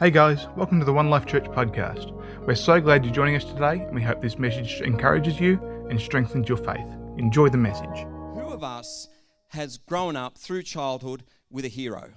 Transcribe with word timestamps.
Hey 0.00 0.10
guys, 0.10 0.48
welcome 0.56 0.80
to 0.80 0.84
the 0.84 0.92
One 0.92 1.08
Life 1.08 1.24
Church 1.24 1.44
podcast. 1.44 2.10
We're 2.44 2.56
so 2.56 2.80
glad 2.80 3.04
you're 3.04 3.14
joining 3.14 3.36
us 3.36 3.44
today, 3.44 3.82
and 3.82 3.94
we 3.94 4.02
hope 4.02 4.20
this 4.20 4.40
message 4.40 4.80
encourages 4.80 5.38
you 5.38 5.86
and 5.88 6.00
strengthens 6.00 6.48
your 6.48 6.58
faith. 6.58 6.88
Enjoy 7.16 7.48
the 7.48 7.58
message. 7.58 8.04
Who 8.34 8.40
of 8.40 8.64
us 8.64 9.08
has 9.50 9.78
grown 9.78 10.16
up 10.16 10.36
through 10.36 10.64
childhood 10.64 11.22
with 11.48 11.64
a 11.64 11.68
hero? 11.68 12.10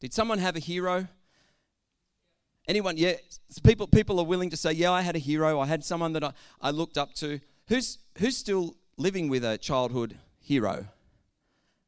Did 0.00 0.12
someone 0.12 0.40
have 0.40 0.56
a 0.56 0.58
hero? 0.58 1.06
Anyone? 2.66 2.96
Yeah, 2.96 3.12
people. 3.62 3.86
People 3.86 4.18
are 4.18 4.26
willing 4.26 4.50
to 4.50 4.56
say, 4.56 4.72
"Yeah, 4.72 4.90
I 4.90 5.02
had 5.02 5.14
a 5.14 5.20
hero. 5.20 5.60
I 5.60 5.66
had 5.66 5.84
someone 5.84 6.14
that 6.14 6.24
I, 6.24 6.32
I 6.60 6.72
looked 6.72 6.98
up 6.98 7.14
to." 7.14 7.38
Who's 7.68 7.98
who's 8.18 8.36
still 8.36 8.74
living 8.96 9.28
with 9.28 9.44
a 9.44 9.56
childhood 9.56 10.18
hero? 10.40 10.88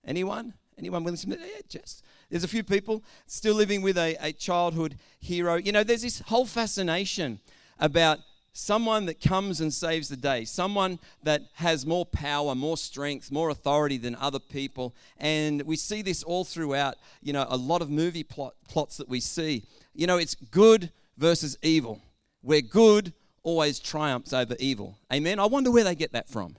Anyone? 0.07 0.55
Anyone 0.79 1.05
willing 1.05 1.19
to? 1.19 1.29
Yeah, 1.29 1.61
just 1.69 2.05
there's 2.29 2.45
a 2.45 2.49
few 2.49 2.63
people 2.63 3.03
still 3.27 3.55
living 3.55 3.81
with 3.81 3.97
a, 3.97 4.17
a 4.21 4.33
childhood 4.33 4.99
hero. 5.19 5.57
You 5.57 5.73
know, 5.73 5.83
there's 5.83 6.03
this 6.03 6.21
whole 6.21 6.45
fascination 6.45 7.41
about 7.79 8.19
someone 8.53 9.07
that 9.07 9.21
comes 9.21 9.61
and 9.61 9.73
saves 9.73 10.09
the 10.09 10.17
day, 10.17 10.45
someone 10.45 10.99
that 11.23 11.43
has 11.55 11.87
more 11.87 12.05
power, 12.05 12.55
more 12.55 12.77
strength, 12.77 13.31
more 13.31 13.49
authority 13.49 13.97
than 13.97 14.15
other 14.17 14.39
people. 14.39 14.95
And 15.19 15.63
we 15.63 15.77
see 15.77 16.03
this 16.03 16.23
all 16.23 16.45
throughout, 16.45 16.97
you 17.23 17.33
know, 17.33 17.47
a 17.49 17.57
lot 17.57 17.81
of 17.81 17.91
movie 17.91 18.25
plot, 18.25 18.55
plots 18.69 18.99
that 18.99 19.09
we 19.09 19.21
see. 19.21 19.65
You 19.95 20.07
know, 20.07 20.19
it's 20.19 20.35
good 20.35 20.91
versus 21.17 21.57
evil, 21.63 22.03
where 22.43 22.61
good 22.61 23.15
always 23.43 23.79
triumphs 23.79 24.35
over 24.35 24.57
evil. 24.59 24.99
Amen. 25.11 25.39
I 25.39 25.47
wonder 25.47 25.71
where 25.71 25.85
they 25.85 25.95
get 25.95 26.13
that 26.13 26.29
from. 26.29 26.57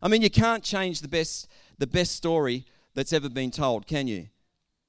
I 0.00 0.06
mean, 0.06 0.22
you 0.22 0.30
can't 0.30 0.62
change 0.62 1.00
the 1.00 1.08
best 1.08 1.48
the 1.78 1.86
best 1.86 2.14
story 2.14 2.66
that's 2.94 3.12
ever 3.12 3.28
been 3.28 3.50
told, 3.50 3.86
can 3.86 4.06
you? 4.06 4.28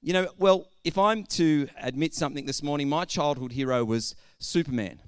You 0.02 0.14
know, 0.14 0.28
well, 0.38 0.68
if 0.84 0.98
I'm 0.98 1.24
to 1.24 1.68
admit 1.82 2.14
something 2.14 2.46
this 2.46 2.62
morning, 2.62 2.88
my 2.88 3.06
childhood 3.06 3.54
hero 3.54 3.84
was 3.84 4.16
Superman. 4.38 5.00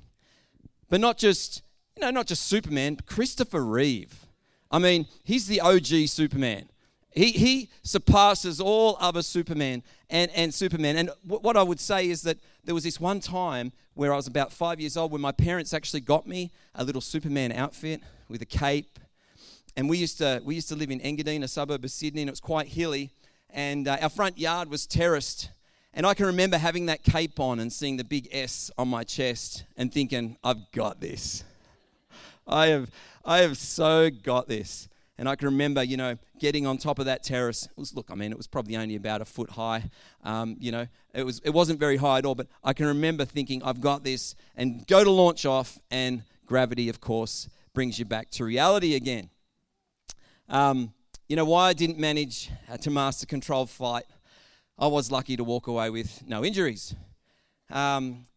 But 0.89 1.01
not 1.01 1.17
just, 1.17 1.61
you 1.95 2.01
know, 2.01 2.11
not 2.11 2.25
just 2.27 2.47
Superman, 2.47 2.97
Christopher 3.05 3.63
Reeve. 3.63 4.25
I 4.71 4.79
mean, 4.79 5.07
he's 5.23 5.47
the 5.47 5.61
OG 5.61 6.07
Superman. 6.07 6.69
He, 7.11 7.31
he 7.31 7.69
surpasses 7.83 8.59
all 8.59 8.97
other 8.99 9.21
Superman 9.21 9.81
and, 10.09 10.29
and 10.35 10.53
Superman. 10.53 10.97
And 10.97 11.09
w- 11.25 11.41
what 11.41 11.57
I 11.57 11.63
would 11.63 11.79
say 11.79 12.09
is 12.09 12.21
that 12.23 12.37
there 12.63 12.75
was 12.75 12.83
this 12.83 12.99
one 12.99 13.19
time 13.19 13.71
where 13.93 14.13
I 14.13 14.15
was 14.15 14.27
about 14.27 14.53
five 14.53 14.79
years 14.79 14.97
old 14.97 15.11
when 15.11 15.21
my 15.21 15.31
parents 15.31 15.73
actually 15.73 16.01
got 16.01 16.27
me 16.27 16.51
a 16.75 16.83
little 16.83 17.01
Superman 17.01 17.51
outfit 17.51 18.01
with 18.29 18.41
a 18.41 18.45
cape. 18.45 18.99
And 19.77 19.87
we 19.89 19.97
used 19.97 20.17
to, 20.17 20.41
we 20.43 20.55
used 20.55 20.67
to 20.69 20.75
live 20.75 20.91
in 20.91 20.99
Engadine, 20.99 21.43
a 21.43 21.47
suburb 21.47 21.85
of 21.85 21.91
Sydney, 21.91 22.23
and 22.23 22.29
it 22.29 22.31
was 22.33 22.41
quite 22.41 22.67
hilly 22.67 23.11
and 23.49 23.87
uh, 23.87 23.97
our 24.01 24.09
front 24.09 24.37
yard 24.37 24.69
was 24.69 24.85
terraced. 24.85 25.49
And 25.93 26.05
I 26.05 26.13
can 26.13 26.27
remember 26.27 26.57
having 26.57 26.87
that 26.87 27.03
cape 27.03 27.39
on 27.39 27.59
and 27.59 27.73
seeing 27.73 27.97
the 27.97 28.03
big 28.03 28.27
S 28.31 28.69
on 28.77 28.87
my 28.87 29.03
chest 29.03 29.63
and 29.77 29.91
thinking, 29.91 30.37
I've 30.43 30.71
got 30.71 31.01
this. 31.01 31.43
I 32.47 32.67
have, 32.67 32.91
I 33.25 33.39
have 33.39 33.57
so 33.57 34.09
got 34.09 34.47
this. 34.47 34.89
And 35.17 35.27
I 35.27 35.35
can 35.35 35.47
remember, 35.47 35.81
you 35.81 35.97
know, 35.97 36.15
getting 36.37 36.67
on 36.67 36.77
top 36.77 36.99
of 36.99 37.05
that 37.05 37.23
terrace. 37.23 37.67
Was, 37.75 37.95
look, 37.95 38.11
I 38.11 38.15
mean, 38.15 38.31
it 38.31 38.37
was 38.37 38.45
probably 38.45 38.77
only 38.77 38.95
about 38.95 39.21
a 39.21 39.25
foot 39.25 39.49
high. 39.49 39.89
Um, 40.23 40.55
you 40.59 40.71
know, 40.71 40.85
it 41.15 41.23
was, 41.23 41.39
it 41.39 41.49
wasn't 41.49 41.79
very 41.79 41.97
high 41.97 42.19
at 42.19 42.25
all. 42.25 42.35
But 42.35 42.45
I 42.63 42.73
can 42.73 42.85
remember 42.85 43.25
thinking, 43.25 43.63
I've 43.63 43.81
got 43.81 44.03
this, 44.03 44.35
and 44.55 44.85
go 44.85 45.03
to 45.03 45.09
launch 45.09 45.47
off, 45.47 45.79
and 45.89 46.21
gravity, 46.45 46.89
of 46.89 47.01
course, 47.01 47.49
brings 47.73 47.97
you 47.97 48.05
back 48.05 48.29
to 48.31 48.45
reality 48.45 48.93
again. 48.93 49.31
Um, 50.49 50.93
you 51.27 51.35
know 51.35 51.43
why 51.43 51.67
I 51.67 51.73
didn't 51.73 51.99
manage 51.99 52.49
uh, 52.71 52.77
to 52.77 52.89
master 52.89 53.25
controlled 53.25 53.69
flight? 53.69 54.05
I 54.79 54.87
was 54.87 55.11
lucky 55.11 55.35
to 55.35 55.43
walk 55.43 55.67
away 55.67 55.89
with 55.89 56.23
no 56.25 56.45
injuries. 56.45 56.95
Um, 57.69 58.27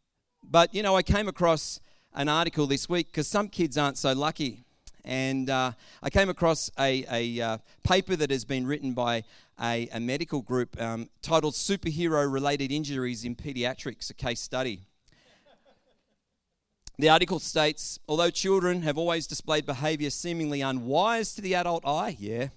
but 0.42 0.74
you 0.74 0.82
know, 0.82 0.96
I 0.96 1.02
came 1.02 1.28
across 1.28 1.78
an 2.12 2.28
article 2.28 2.66
this 2.66 2.88
week 2.88 3.06
because 3.06 3.28
some 3.28 3.48
kids 3.48 3.78
aren't 3.78 3.96
so 3.96 4.12
lucky. 4.12 4.64
And 5.04 5.48
uh, 5.48 5.72
I 6.02 6.10
came 6.10 6.28
across 6.28 6.68
a, 6.80 7.04
a 7.10 7.40
uh, 7.40 7.58
paper 7.84 8.16
that 8.16 8.30
has 8.32 8.44
been 8.44 8.66
written 8.66 8.92
by 8.92 9.22
a, 9.62 9.88
a 9.92 10.00
medical 10.00 10.42
group 10.42 10.80
um, 10.82 11.08
titled 11.22 11.54
Superhero 11.54 12.30
Related 12.30 12.72
Injuries 12.72 13.24
in 13.24 13.36
Pediatrics, 13.36 14.10
a 14.10 14.14
case 14.14 14.40
study. 14.40 14.80
The 17.00 17.08
article 17.08 17.38
states 17.38 17.98
although 18.06 18.28
children 18.28 18.82
have 18.82 18.98
always 18.98 19.26
displayed 19.26 19.64
behavior 19.64 20.10
seemingly 20.10 20.60
unwise 20.60 21.34
to 21.34 21.40
the 21.40 21.54
adult 21.54 21.82
eye, 21.86 22.14
yeah, 22.18 22.48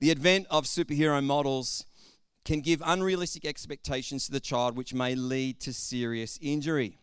the 0.00 0.10
advent 0.10 0.46
of 0.48 0.64
superhero 0.64 1.22
models 1.22 1.84
can 2.46 2.62
give 2.62 2.82
unrealistic 2.86 3.44
expectations 3.44 4.24
to 4.24 4.32
the 4.32 4.40
child, 4.40 4.78
which 4.78 4.94
may 4.94 5.14
lead 5.14 5.60
to 5.60 5.74
serious 5.74 6.38
injury. 6.40 6.96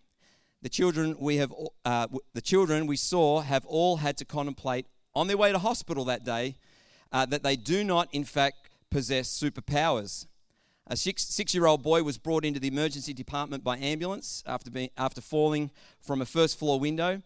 The 0.64 0.70
children 0.70 1.16
we 1.20 1.36
have, 1.36 1.54
uh, 1.86 2.08
the 2.34 2.42
children 2.42 2.88
we 2.88 2.98
saw, 2.98 3.42
have 3.42 3.68
all 3.68 3.98
had 3.98 4.18
to 4.18 4.26
contemplate 4.26 4.88
on 5.14 5.28
their 5.28 5.38
way 5.38 5.52
to 5.52 5.60
hospital 5.60 6.06
that 6.06 6.24
day 6.24 6.56
uh, 7.12 7.28
that 7.28 7.44
they 7.44 7.56
do 7.56 7.84
not, 7.84 8.10
in 8.12 8.24
fact, 8.24 8.72
possess 8.90 9.30
superpowers. 9.30 10.26
A 10.88 10.98
six, 10.98 11.24
six-year-old 11.24 11.82
boy 11.82 12.04
was 12.04 12.18
brought 12.18 12.44
into 12.44 12.60
the 12.60 12.68
emergency 12.68 13.14
department 13.14 13.64
by 13.64 13.78
ambulance 13.78 14.44
after, 14.46 14.70
being, 14.70 14.90
after 14.98 15.22
falling 15.22 15.72
from 16.02 16.22
a 16.22 16.26
first-floor 16.26 16.80
window. 16.80 17.22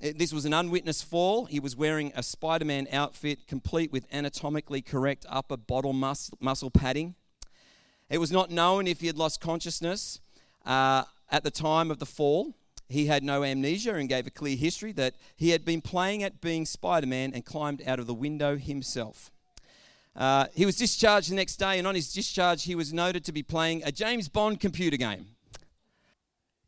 This 0.00 0.32
was 0.32 0.44
an 0.44 0.52
unwitnessed 0.52 1.04
fall. 1.04 1.46
He 1.46 1.58
was 1.58 1.74
wearing 1.74 2.12
a 2.14 2.22
Spider 2.22 2.64
Man 2.64 2.86
outfit 2.92 3.48
complete 3.48 3.90
with 3.90 4.06
anatomically 4.12 4.82
correct 4.82 5.26
upper 5.28 5.56
bottle 5.56 5.94
mus- 5.94 6.30
muscle 6.38 6.70
padding. 6.70 7.14
It 8.08 8.18
was 8.18 8.30
not 8.30 8.50
known 8.50 8.86
if 8.86 9.00
he 9.00 9.08
had 9.08 9.16
lost 9.16 9.40
consciousness 9.40 10.20
uh, 10.64 11.04
at 11.30 11.42
the 11.42 11.50
time 11.50 11.90
of 11.90 11.98
the 11.98 12.06
fall. 12.06 12.54
He 12.88 13.06
had 13.06 13.24
no 13.24 13.42
amnesia 13.42 13.96
and 13.96 14.08
gave 14.08 14.28
a 14.28 14.30
clear 14.30 14.56
history 14.56 14.92
that 14.92 15.14
he 15.34 15.50
had 15.50 15.64
been 15.64 15.80
playing 15.80 16.22
at 16.22 16.40
being 16.40 16.66
Spider 16.66 17.08
Man 17.08 17.32
and 17.34 17.44
climbed 17.44 17.82
out 17.84 17.98
of 17.98 18.06
the 18.06 18.14
window 18.14 18.56
himself. 18.56 19.32
Uh, 20.16 20.46
he 20.54 20.64
was 20.64 20.76
discharged 20.76 21.30
the 21.30 21.34
next 21.34 21.56
day, 21.56 21.78
and 21.78 21.86
on 21.86 21.94
his 21.94 22.12
discharge, 22.12 22.64
he 22.64 22.74
was 22.74 22.92
noted 22.92 23.24
to 23.24 23.32
be 23.32 23.42
playing 23.42 23.82
a 23.84 23.92
James 23.92 24.28
Bond 24.28 24.60
computer 24.60 24.96
game. 24.96 25.26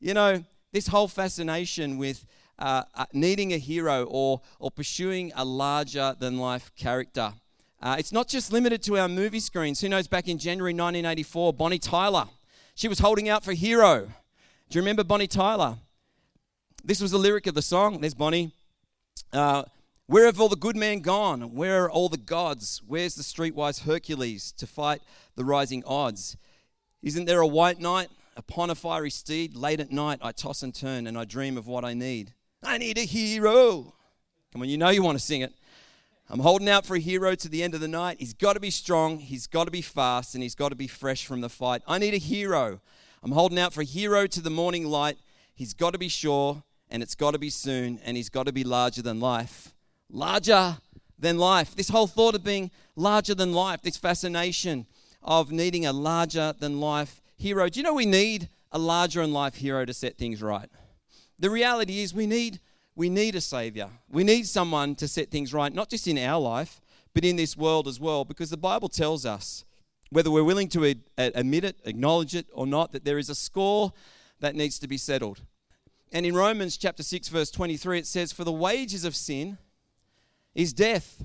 You 0.01 0.15
know, 0.15 0.45
this 0.73 0.89
whole 0.89 1.09
fascination 1.09 1.97
with 1.97 2.25
uh, 2.59 2.83
uh, 2.95 3.07
needing 3.13 3.53
a 3.53 3.59
hero 3.59 4.05
or, 4.05 4.41
or 4.59 4.71
pursuing 4.71 5.33
a 5.35 5.45
larger 5.45 6.15
than 6.19 6.39
life 6.39 6.73
character. 6.77 7.33
Uh, 7.81 7.97
it's 7.99 8.13
not 8.13 8.29
just 8.29 8.53
limited 8.53 8.83
to 8.83 8.99
our 8.99 9.09
movie 9.09 9.41
screens. 9.41 9.81
Who 9.81 9.89
knows, 9.89 10.09
back 10.09 10.29
in 10.29 10.39
January 10.39 10.73
1984, 10.73 11.53
Bonnie 11.55 11.79
Tyler, 11.79 12.27
she 12.75 12.89
was 12.89 12.99
holding 12.99 13.29
out 13.29 13.45
for 13.45 13.53
Hero. 13.53 14.01
Do 14.69 14.79
you 14.79 14.83
remember 14.83 15.05
Bonnie 15.05 15.27
Tyler? 15.27 15.77
This 16.85 17.01
was 17.01 17.13
the 17.13 17.19
lyric 17.19 17.47
of 17.47 17.55
the 17.55 17.63
song. 17.63 18.01
There's 18.01 18.15
Bonnie. 18.15 18.53
Where 20.11 20.25
have 20.25 20.41
all 20.41 20.49
the 20.49 20.57
good 20.57 20.75
men 20.75 21.01
gone? 21.01 21.55
Where 21.55 21.85
are 21.85 21.91
all 21.91 22.09
the 22.09 22.17
gods? 22.17 22.81
Where's 22.87 23.15
the 23.15 23.23
streetwise 23.23 23.85
Hercules 23.85 24.53
to 24.53 24.67
fight 24.67 25.03
the 25.35 25.45
rising 25.45 25.85
odds? 25.85 26.35
Isn't 27.03 27.27
there 27.27 27.43
a 27.43 27.47
white 27.47 27.79
knight 27.79 28.09
upon 28.35 28.71
a 28.71 28.75
fiery 28.75 29.11
steed? 29.11 29.55
Late 29.55 29.81
at 29.81 29.93
night, 29.93 30.21
I 30.23 30.33
toss 30.33 30.63
and 30.63 30.75
turn 30.75 31.07
and 31.07 31.19
I 31.19 31.27
dream 31.27 31.59
of 31.59 31.67
what 31.67 31.85
I 31.85 31.93
need. 31.93 32.33
I 32.63 32.79
need 32.79 32.97
a 32.97 33.03
hero. 33.03 33.93
Come 34.51 34.63
on, 34.63 34.71
you 34.71 34.79
know 34.79 34.89
you 34.89 35.03
want 35.03 35.19
to 35.19 35.23
sing 35.25 35.43
it. 35.43 35.53
I'm 36.31 36.41
holding 36.41 36.71
out 36.71 36.87
for 36.87 36.97
a 36.97 37.01
hero 37.01 37.35
to 37.35 37.49
the 37.51 37.63
end 37.63 37.75
of 37.75 37.83
the 37.83 37.87
night. 37.87 38.17
He's 38.19 38.33
got 38.33 38.55
to 38.55 38.61
be 38.61 38.71
strong, 38.71 39.19
he's 39.19 39.47
got 39.47 39.67
to 39.67 39.71
be 39.71 39.83
fast, 39.83 40.35
and 40.35 40.43
he's 40.43 40.55
got 40.55 40.71
to 40.71 40.75
be 40.75 40.87
fresh 40.87 41.27
from 41.27 41.43
the 41.43 41.51
fight. 41.51 41.83
I 41.87 41.99
need 41.99 42.15
a 42.15 42.19
hero. 42.19 42.81
I'm 43.23 43.33
holding 43.33 43.59
out 43.59 43.75
for 43.75 43.83
a 43.83 43.85
hero 43.85 44.27
to 44.27 44.41
the 44.41 44.49
morning 44.49 44.87
light. 44.87 45.19
He's 45.55 45.75
got 45.75 45.93
to 45.93 45.99
be 45.99 46.09
sure, 46.09 46.63
and 46.89 47.03
it's 47.03 47.15
got 47.15 47.33
to 47.33 47.39
be 47.39 47.51
soon, 47.51 48.01
and 48.03 48.17
he's 48.17 48.31
got 48.31 48.47
to 48.47 48.53
be 48.53 48.65
larger 48.65 49.03
than 49.03 49.21
life. 49.21 49.75
Larger 50.11 50.79
than 51.19 51.39
life. 51.39 51.75
This 51.75 51.89
whole 51.89 52.07
thought 52.07 52.35
of 52.35 52.45
being 52.45 52.71
larger 52.97 53.35
than 53.35 53.53
life, 53.53 53.83
this 53.83 53.97
fascination 53.97 54.87
of 55.23 55.51
needing 55.51 55.85
a 55.87 55.93
larger 55.93 56.55
than 56.59 56.81
life 56.81 57.21
hero. 57.37 57.69
Do 57.69 57.81
you 57.81 57.85
know 57.85 57.95
we 57.95 58.07
need 58.07 58.49
a 58.73 58.79
larger 58.79 59.21
than 59.21 59.33
life 59.33 59.57
hero 59.57 59.85
to 59.85 59.95
set 59.95 60.17
things 60.17 60.43
right? 60.43 60.71
The 61.39 61.51
reality 61.51 62.01
is 62.01 62.15
we 62.15 62.27
need 62.27 62.61
we 62.99 63.09
need 63.09 63.37
a 63.37 63.41
savior. 63.41 63.89
We 64.11 64.25
need 64.25 64.49
someone 64.49 64.97
to 64.97 65.07
set 65.07 65.31
things 65.31 65.55
right, 65.55 65.73
not 65.73 65.89
just 65.89 66.09
in 66.09 66.19
our 66.19 66.41
life, 66.41 66.81
but 67.15 67.25
in 67.25 67.37
this 67.37 67.57
world 67.57 67.87
as 67.87 68.01
well, 68.01 68.25
because 68.25 68.51
the 68.51 68.57
Bible 68.57 68.89
tells 68.89 69.25
us, 69.25 69.65
whether 70.11 70.33
we're 70.33 70.43
willing 70.43 70.69
to 70.71 70.97
admit 71.17 71.63
it, 71.63 71.77
acknowledge 71.85 72.35
it, 72.35 72.47
or 72.53 72.67
not, 72.67 72.91
that 72.91 73.05
there 73.05 73.19
is 73.19 73.31
a 73.31 73.37
score 73.37 73.93
that 74.41 74.57
needs 74.57 74.81
to 74.81 74.89
be 74.89 74.99
settled. 74.99 75.43
And 76.11 76.27
in 76.27 76.35
Romans 76.35 76.77
chapter 76.77 77.05
6, 77.05 77.29
verse 77.29 77.53
23, 77.53 78.01
it 78.01 78.07
says, 78.09 78.33
For 78.33 78.43
the 78.43 78.51
wages 78.51 79.05
of 79.05 79.15
sin 79.15 79.59
is 80.55 80.73
death, 80.73 81.25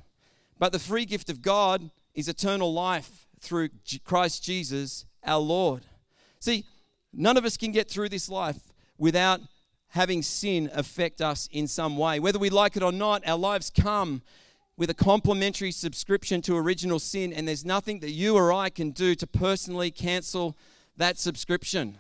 but 0.60 0.72
the 0.72 0.80
free 0.80 1.06
gift 1.06 1.30
of 1.30 1.42
God 1.42 1.90
is 2.14 2.28
eternal 2.28 2.74
life 2.74 3.28
through 3.40 3.70
Christ 4.04 4.44
Jesus 4.44 5.06
our 5.24 5.40
Lord. 5.40 5.84
See, 6.40 6.66
none 7.14 7.38
of 7.38 7.46
us 7.46 7.58
can 7.58 7.72
get 7.72 7.90
through 7.90 8.10
this 8.10 8.30
life 8.30 8.60
without 8.98 9.42
having 9.90 10.22
sin 10.22 10.70
affect 10.74 11.22
us 11.22 11.48
in 11.52 11.68
some 11.68 11.98
way. 11.98 12.20
Whether 12.20 12.40
we 12.40 12.50
like 12.50 12.76
it 12.76 12.84
or 12.84 12.92
not, 12.92 13.28
our 13.28 13.38
lives 13.38 13.70
come 13.70 14.22
with 14.76 14.90
a 14.90 14.96
complimentary 14.96 15.72
subscription 15.72 16.42
to 16.42 16.58
original 16.58 17.00
sin, 17.00 17.32
and 17.32 17.48
there's 17.48 17.64
nothing 17.64 18.00
that 18.00 18.10
you 18.10 18.36
or 18.36 18.52
I 18.52 18.70
can 18.70 18.90
do 18.90 19.14
to 19.16 19.28
personally 19.28 19.92
cancel 19.92 20.58
that 20.98 21.20
subscription. 21.20 22.00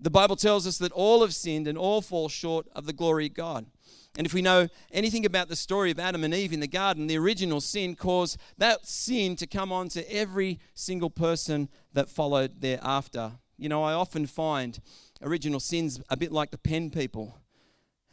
The 0.00 0.10
Bible 0.10 0.34
tells 0.34 0.66
us 0.66 0.78
that 0.78 0.90
all 0.90 1.22
have 1.22 1.34
sinned 1.34 1.68
and 1.68 1.78
all 1.78 2.00
fall 2.00 2.28
short 2.28 2.66
of 2.74 2.86
the 2.86 2.92
glory 2.92 3.26
of 3.26 3.34
God. 3.34 3.66
And 4.16 4.26
if 4.26 4.34
we 4.34 4.42
know 4.42 4.68
anything 4.90 5.24
about 5.24 5.48
the 5.48 5.56
story 5.56 5.90
of 5.90 5.98
Adam 5.98 6.22
and 6.22 6.34
Eve 6.34 6.52
in 6.52 6.60
the 6.60 6.66
garden, 6.66 7.06
the 7.06 7.16
original 7.16 7.60
sin 7.60 7.96
caused 7.96 8.38
that 8.58 8.86
sin 8.86 9.36
to 9.36 9.46
come 9.46 9.72
on 9.72 9.88
to 9.90 10.12
every 10.12 10.60
single 10.74 11.08
person 11.08 11.68
that 11.94 12.10
followed 12.10 12.60
thereafter. 12.60 13.32
You 13.56 13.70
know, 13.70 13.82
I 13.82 13.94
often 13.94 14.26
find 14.26 14.78
original 15.22 15.60
sins 15.60 16.00
a 16.10 16.16
bit 16.16 16.30
like 16.30 16.50
the 16.50 16.58
pen 16.58 16.90
people. 16.90 17.38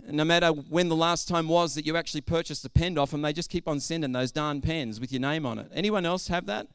No 0.07 0.23
matter 0.23 0.47
when 0.47 0.87
the 0.87 0.95
last 0.95 1.27
time 1.27 1.49
was 1.49 1.75
that 1.75 1.85
you 1.85 1.97
actually 1.97 2.21
purchased 2.21 2.63
a 2.63 2.69
pen 2.69 2.97
off 2.97 3.11
them, 3.11 3.21
they 3.21 3.33
just 3.33 3.49
keep 3.49 3.67
on 3.67 3.81
sending 3.81 4.13
those 4.13 4.31
darn 4.31 4.61
pens 4.61 4.99
with 5.01 5.11
your 5.11 5.19
name 5.19 5.45
on 5.45 5.59
it. 5.59 5.69
Anyone 5.73 6.05
else 6.05 6.29
have 6.29 6.45
that? 6.45 6.67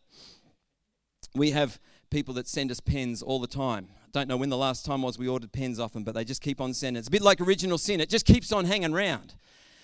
We 1.34 1.52
have 1.52 1.80
people 2.10 2.34
that 2.34 2.46
send 2.46 2.70
us 2.70 2.80
pens 2.80 3.22
all 3.22 3.40
the 3.40 3.46
time. 3.46 3.88
Don't 4.14 4.28
know 4.28 4.36
when 4.36 4.48
the 4.48 4.56
last 4.56 4.86
time 4.86 5.02
was 5.02 5.18
we 5.18 5.26
ordered 5.26 5.50
pens 5.50 5.80
off 5.80 5.92
them, 5.92 6.04
but 6.04 6.14
they 6.14 6.24
just 6.24 6.40
keep 6.40 6.60
on 6.60 6.72
sending. 6.72 7.00
It's 7.00 7.08
a 7.08 7.10
bit 7.10 7.20
like 7.20 7.40
original 7.40 7.78
sin. 7.78 8.00
It 8.00 8.08
just 8.08 8.24
keeps 8.24 8.52
on 8.52 8.64
hanging 8.64 8.94
around. 8.94 9.34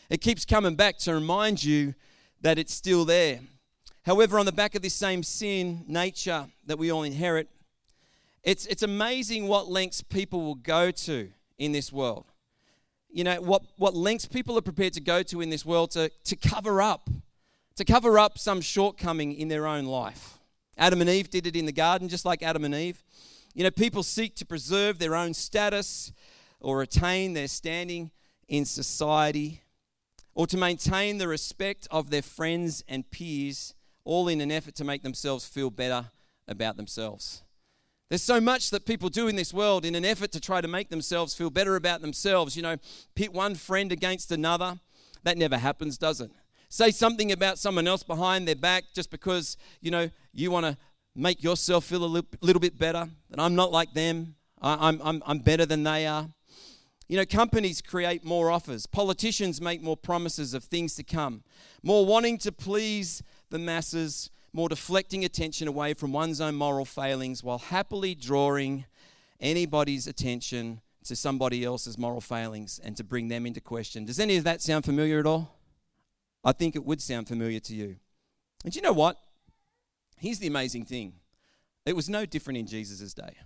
It 0.08 0.20
keeps 0.20 0.44
coming 0.44 0.76
back 0.76 0.98
to 0.98 1.14
remind 1.14 1.64
you 1.64 1.94
that 2.40 2.56
it's 2.56 2.72
still 2.72 3.04
there. 3.04 3.40
However, 4.06 4.38
on 4.38 4.46
the 4.46 4.52
back 4.52 4.76
of 4.76 4.82
this 4.82 4.94
same 4.94 5.24
sin 5.24 5.84
nature 5.88 6.46
that 6.66 6.78
we 6.78 6.92
all 6.92 7.02
inherit, 7.02 7.48
it's, 8.44 8.66
it's 8.66 8.84
amazing 8.84 9.48
what 9.48 9.68
lengths 9.68 10.00
people 10.00 10.42
will 10.42 10.54
go 10.54 10.92
to 10.92 11.28
in 11.58 11.72
this 11.72 11.92
world. 11.92 12.26
You 13.12 13.24
know, 13.24 13.40
what, 13.40 13.62
what 13.78 13.96
lengths 13.96 14.26
people 14.26 14.56
are 14.56 14.62
prepared 14.62 14.92
to 14.92 15.00
go 15.00 15.24
to 15.24 15.40
in 15.40 15.50
this 15.50 15.66
world 15.66 15.90
to, 15.90 16.08
to 16.08 16.36
cover 16.36 16.80
up, 16.80 17.10
to 17.74 17.84
cover 17.84 18.16
up 18.16 18.38
some 18.38 18.60
shortcoming 18.60 19.34
in 19.34 19.48
their 19.48 19.66
own 19.66 19.86
life. 19.86 20.38
Adam 20.78 21.00
and 21.00 21.10
Eve 21.10 21.30
did 21.30 21.48
it 21.48 21.56
in 21.56 21.66
the 21.66 21.72
garden, 21.72 22.08
just 22.08 22.24
like 22.24 22.44
Adam 22.44 22.64
and 22.64 22.76
Eve. 22.76 23.02
You 23.54 23.64
know, 23.64 23.70
people 23.70 24.02
seek 24.02 24.36
to 24.36 24.46
preserve 24.46 24.98
their 24.98 25.16
own 25.16 25.34
status 25.34 26.12
or 26.60 26.78
retain 26.78 27.32
their 27.32 27.48
standing 27.48 28.10
in 28.48 28.64
society 28.64 29.62
or 30.34 30.46
to 30.46 30.56
maintain 30.56 31.18
the 31.18 31.28
respect 31.28 31.88
of 31.90 32.10
their 32.10 32.22
friends 32.22 32.84
and 32.88 33.10
peers, 33.10 33.74
all 34.04 34.28
in 34.28 34.40
an 34.40 34.52
effort 34.52 34.74
to 34.76 34.84
make 34.84 35.02
themselves 35.02 35.46
feel 35.46 35.70
better 35.70 36.06
about 36.46 36.76
themselves. 36.76 37.42
There's 38.08 38.22
so 38.22 38.40
much 38.40 38.70
that 38.70 38.86
people 38.86 39.08
do 39.08 39.28
in 39.28 39.36
this 39.36 39.54
world 39.54 39.84
in 39.84 39.94
an 39.94 40.04
effort 40.04 40.32
to 40.32 40.40
try 40.40 40.60
to 40.60 40.68
make 40.68 40.88
themselves 40.88 41.34
feel 41.34 41.50
better 41.50 41.76
about 41.76 42.00
themselves. 42.00 42.56
You 42.56 42.62
know, 42.62 42.76
pit 43.14 43.32
one 43.32 43.54
friend 43.54 43.92
against 43.92 44.32
another. 44.32 44.80
That 45.22 45.38
never 45.38 45.58
happens, 45.58 45.98
does 45.98 46.20
it? 46.20 46.30
Say 46.68 46.90
something 46.90 47.30
about 47.30 47.58
someone 47.58 47.86
else 47.86 48.02
behind 48.02 48.48
their 48.48 48.56
back 48.56 48.84
just 48.94 49.10
because, 49.10 49.56
you 49.80 49.90
know, 49.90 50.10
you 50.32 50.50
want 50.50 50.66
to 50.66 50.76
make 51.14 51.42
yourself 51.42 51.84
feel 51.84 52.04
a 52.04 52.24
little 52.40 52.60
bit 52.60 52.78
better, 52.78 53.08
that 53.30 53.40
I'm 53.40 53.54
not 53.54 53.72
like 53.72 53.92
them, 53.94 54.34
I'm, 54.62 55.00
I'm, 55.02 55.22
I'm 55.26 55.38
better 55.40 55.66
than 55.66 55.82
they 55.82 56.06
are. 56.06 56.28
You 57.08 57.16
know, 57.16 57.24
companies 57.24 57.82
create 57.82 58.24
more 58.24 58.50
offers, 58.50 58.86
politicians 58.86 59.60
make 59.60 59.82
more 59.82 59.96
promises 59.96 60.54
of 60.54 60.64
things 60.64 60.94
to 60.94 61.02
come, 61.02 61.42
more 61.82 62.06
wanting 62.06 62.38
to 62.38 62.52
please 62.52 63.22
the 63.50 63.58
masses, 63.58 64.30
more 64.52 64.68
deflecting 64.68 65.24
attention 65.24 65.66
away 65.66 65.94
from 65.94 66.12
one's 66.12 66.40
own 66.40 66.54
moral 66.54 66.84
failings 66.84 67.42
while 67.42 67.58
happily 67.58 68.14
drawing 68.14 68.84
anybody's 69.40 70.06
attention 70.06 70.80
to 71.04 71.16
somebody 71.16 71.64
else's 71.64 71.98
moral 71.98 72.20
failings 72.20 72.80
and 72.84 72.96
to 72.96 73.02
bring 73.02 73.28
them 73.28 73.46
into 73.46 73.60
question. 73.60 74.04
Does 74.04 74.20
any 74.20 74.36
of 74.36 74.44
that 74.44 74.62
sound 74.62 74.84
familiar 74.84 75.18
at 75.18 75.26
all? 75.26 75.56
I 76.44 76.52
think 76.52 76.76
it 76.76 76.84
would 76.84 77.02
sound 77.02 77.26
familiar 77.26 77.60
to 77.60 77.74
you. 77.74 77.96
And 78.64 78.74
you 78.76 78.82
know 78.82 78.92
what? 78.92 79.16
Here's 80.20 80.38
the 80.38 80.46
amazing 80.46 80.84
thing 80.84 81.14
it 81.86 81.96
was 81.96 82.08
no 82.08 82.26
different 82.26 82.58
in 82.58 82.66
Jesus' 82.66 83.14
day. 83.14 83.36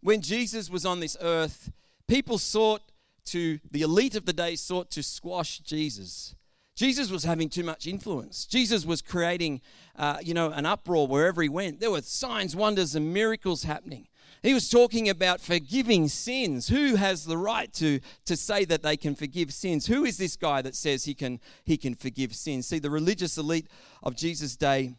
When 0.00 0.20
Jesus 0.20 0.70
was 0.70 0.86
on 0.86 1.00
this 1.00 1.16
earth, 1.20 1.72
people 2.06 2.38
sought 2.38 2.82
to, 3.26 3.58
the 3.70 3.82
elite 3.82 4.14
of 4.14 4.24
the 4.24 4.32
day 4.32 4.54
sought 4.54 4.90
to 4.92 5.02
squash 5.02 5.58
Jesus. 5.58 6.36
Jesus 6.76 7.10
was 7.10 7.24
having 7.24 7.48
too 7.48 7.64
much 7.64 7.88
influence. 7.88 8.46
Jesus 8.46 8.86
was 8.86 9.02
creating, 9.02 9.60
uh, 9.96 10.18
you 10.22 10.34
know, 10.34 10.52
an 10.52 10.64
uproar 10.64 11.08
wherever 11.08 11.42
he 11.42 11.48
went. 11.48 11.80
There 11.80 11.90
were 11.90 12.02
signs, 12.02 12.54
wonders, 12.54 12.94
and 12.94 13.12
miracles 13.12 13.64
happening. 13.64 14.06
He 14.40 14.54
was 14.54 14.70
talking 14.70 15.08
about 15.08 15.40
forgiving 15.40 16.06
sins. 16.06 16.68
Who 16.68 16.94
has 16.94 17.24
the 17.24 17.36
right 17.36 17.72
to, 17.74 17.98
to 18.26 18.36
say 18.36 18.64
that 18.66 18.84
they 18.84 18.96
can 18.96 19.16
forgive 19.16 19.52
sins? 19.52 19.88
Who 19.88 20.04
is 20.04 20.16
this 20.16 20.36
guy 20.36 20.62
that 20.62 20.76
says 20.76 21.04
he 21.04 21.14
can, 21.14 21.40
he 21.64 21.76
can 21.76 21.96
forgive 21.96 22.36
sins? 22.36 22.68
See, 22.68 22.78
the 22.78 22.90
religious 22.90 23.36
elite 23.36 23.66
of 24.04 24.14
Jesus' 24.14 24.56
day 24.56 24.94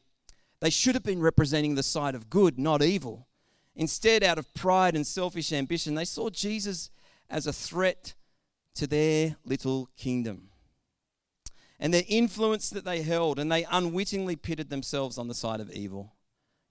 they 0.61 0.69
should 0.69 0.95
have 0.95 1.03
been 1.03 1.21
representing 1.21 1.75
the 1.75 1.83
side 1.83 2.15
of 2.15 2.29
good, 2.29 2.59
not 2.59 2.83
evil. 2.83 3.27
Instead, 3.75 4.23
out 4.23 4.37
of 4.37 4.53
pride 4.53 4.95
and 4.95 5.07
selfish 5.07 5.53
ambition, 5.53 5.95
they 5.95 6.05
saw 6.05 6.29
Jesus 6.29 6.89
as 7.29 7.47
a 7.47 7.53
threat 7.53 8.13
to 8.75 8.87
their 8.87 9.37
little 9.45 9.89
kingdom. 9.95 10.49
And 11.79 11.93
their 11.93 12.03
influence 12.09 12.69
that 12.71 12.83
they 12.83 13.01
held, 13.01 13.39
and 13.39 13.49
they 13.49 13.65
unwittingly 13.71 14.35
pitted 14.35 14.69
themselves 14.69 15.17
on 15.17 15.29
the 15.29 15.33
side 15.33 15.61
of 15.61 15.71
evil. 15.71 16.13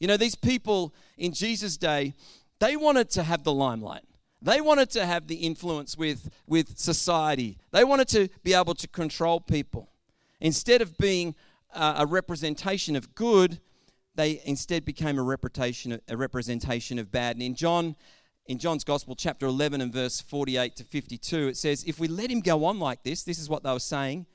You 0.01 0.07
know, 0.07 0.19
these 0.19 0.35
people 0.35 0.95
in 1.17 1.33
Jesus' 1.33 1.79
day, 1.79 2.13
they 2.59 2.77
wanted 2.77 3.09
to 3.11 3.23
have 3.23 3.43
the 3.43 3.53
limelight. 3.53 4.05
They 4.43 4.61
wanted 4.61 4.91
to 4.91 5.07
have 5.07 5.27
the 5.27 5.37
influence 5.37 5.97
with, 5.97 6.31
with 6.47 6.79
society. 6.79 7.59
They 7.73 7.85
wanted 7.85 8.09
to 8.09 8.29
be 8.43 8.55
able 8.55 8.75
to 8.75 8.87
control 8.87 9.41
people. 9.41 9.91
Instead 10.41 10.83
of 10.83 10.97
being 10.99 11.35
a 11.75 12.07
representation 12.07 12.95
of 12.95 13.15
good, 13.15 13.61
they 14.19 14.43
instead 14.45 14.85
became 14.85 15.17
a 15.17 15.23
representation, 15.23 16.01
a 16.09 16.17
representation 16.17 16.99
of 16.99 17.13
bad. 17.13 17.37
And 17.37 17.43
in 17.43 17.55
John, 17.55 17.95
in 18.47 18.59
John's 18.59 18.83
Gospel, 18.83 19.15
chapter 19.15 19.47
11 19.47 19.81
and 19.81 19.93
verse 19.93 20.21
48 20.21 20.75
to 20.75 20.85
52, 20.85 21.47
it 21.47 21.57
says, 21.57 21.85
If 21.87 22.01
we 22.01 22.09
let 22.09 22.29
him 22.29 22.41
go 22.41 22.65
on 22.65 22.81
like 22.81 23.05
this, 23.05 23.23
this 23.23 23.39
is 23.39 23.49
what 23.49 23.63
they 23.63 23.73
were 23.73 23.79
saying, 23.79 24.27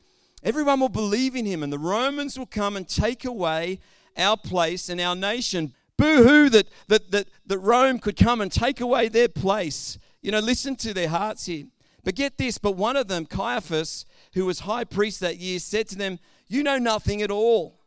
everyone 0.42 0.80
will 0.80 0.88
believe 0.88 1.36
in 1.36 1.46
him, 1.46 1.64
and 1.64 1.72
the 1.72 1.78
Romans 1.78 2.40
will 2.40 2.46
come 2.46 2.78
and 2.78 2.88
take 2.88 3.26
away 3.26 3.80
our 4.18 4.38
place 4.38 4.88
and 4.88 5.02
our 5.02 5.18
nation. 5.18 5.74
Boo 5.98 6.24
hoo 6.24 6.50
that, 6.50 6.70
that, 6.88 7.12
that, 7.12 7.28
that 7.46 7.60
Rome 7.60 8.00
could 8.00 8.16
come 8.16 8.40
and 8.40 8.50
take 8.50 8.80
away 8.80 9.10
their 9.10 9.28
place. 9.28 9.98
You 10.22 10.32
know, 10.32 10.40
listen 10.40 10.78
to 10.78 10.94
their 10.94 11.10
hearts 11.10 11.46
here. 11.46 11.66
But 12.06 12.16
get 12.16 12.38
this, 12.38 12.58
but 12.58 12.78
one 12.78 12.96
of 12.96 13.10
them, 13.10 13.26
Caiaphas, 13.26 14.06
who 14.34 14.46
was 14.46 14.62
high 14.62 14.86
priest 14.86 15.20
that 15.20 15.40
year, 15.40 15.60
said 15.60 15.90
to 15.90 15.98
them, 15.98 16.20
You 16.48 16.64
know 16.64 16.78
nothing 16.78 17.22
at 17.22 17.32
all 17.32 17.83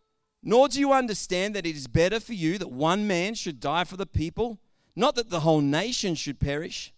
nor 0.47 0.69
do 0.69 0.79
you 0.79 0.93
understand 0.93 1.57
that 1.57 1.67
it 1.67 1.75
is 1.75 1.89
better 1.89 2.21
for 2.21 2.33
you 2.33 2.57
that 2.57 2.71
one 2.71 3.05
man 3.09 3.35
should 3.35 3.59
die 3.59 3.83
for 3.83 3.97
the 3.97 4.07
people, 4.07 4.61
not 4.95 5.17
that 5.17 5.29
the 5.29 5.41
whole 5.41 5.61
nation 5.61 6.15
should 6.15 6.39
perish. 6.39 6.95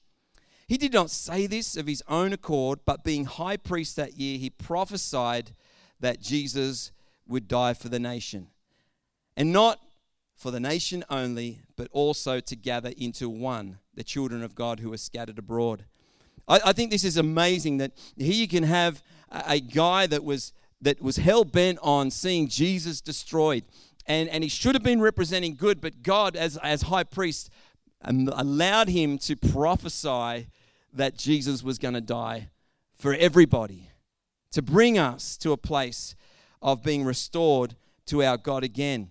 He 0.66 0.76
did 0.76 0.92
not 0.92 1.10
say 1.10 1.46
this 1.46 1.74
of 1.74 1.86
his 1.86 2.02
own 2.08 2.34
accord, 2.34 2.81
but 2.84 3.05
being 3.05 3.24
high 3.24 3.56
priest 3.56 3.96
that 3.96 4.19
year, 4.19 4.36
he 4.36 4.50
prophesied 4.50 5.52
that 5.98 6.20
Jesus 6.20 6.93
would 7.26 7.48
die 7.48 7.72
for 7.72 7.88
the 7.88 7.98
nation. 7.98 8.48
And 9.34 9.50
not 9.50 9.81
for 10.36 10.50
the 10.50 10.60
nation 10.60 11.02
only, 11.08 11.62
but 11.74 11.88
also 11.90 12.40
to 12.40 12.55
gather 12.55 12.93
into 12.98 13.31
one 13.31 13.78
the 13.94 14.05
children 14.05 14.43
of 14.43 14.55
God 14.55 14.81
who 14.81 14.93
are 14.93 14.98
scattered 14.98 15.38
abroad. 15.38 15.86
I, 16.46 16.60
I 16.67 16.72
think 16.74 16.90
this 16.90 17.02
is 17.02 17.17
amazing 17.17 17.78
that 17.78 17.93
here 18.19 18.34
you 18.34 18.46
can 18.46 18.64
have 18.64 19.02
a, 19.31 19.44
a 19.52 19.60
guy 19.60 20.06
that 20.06 20.22
was 20.22 20.52
that 20.81 21.03
was 21.03 21.17
hell 21.17 21.44
bent 21.44 21.79
on 21.82 22.11
seeing 22.11 22.49
Jesus 22.49 23.01
destroyed. 23.01 23.65
And, 24.06 24.29
and 24.29 24.43
he 24.43 24.49
should 24.49 24.75
have 24.75 24.82
been 24.82 25.01
representing 25.01 25.55
good, 25.55 25.81
but 25.81 26.03
God, 26.03 26.37
as, 26.37 26.56
as 26.58 26.82
high 26.82 27.05
priest, 27.05 27.51
um, 28.03 28.31
allowed 28.32 28.89
him 28.89 29.19
to 29.19 29.37
prophesy 29.37 30.49
that 30.93 31.17
Jesus 31.17 31.63
was 31.63 31.79
going 31.79 31.94
to 31.94 32.01
die 32.01 32.49
for 32.97 33.15
everybody, 33.15 33.91
to 34.53 34.63
bring 34.63 34.99
us 34.99 35.37
to 35.39 35.53
a 35.53 35.56
place 35.56 36.15
of 36.63 36.82
being 36.82 37.05
restored 37.05 37.77
to 38.06 38.23
our 38.23 38.37
God 38.37 38.65
again. 38.65 39.11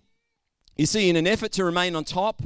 You 0.76 0.86
see, 0.86 1.10
in 1.10 1.16
an 1.16 1.28
effort 1.28 1.52
to 1.54 1.64
remain 1.64 1.96
on 1.96 2.04
top, 2.04 2.42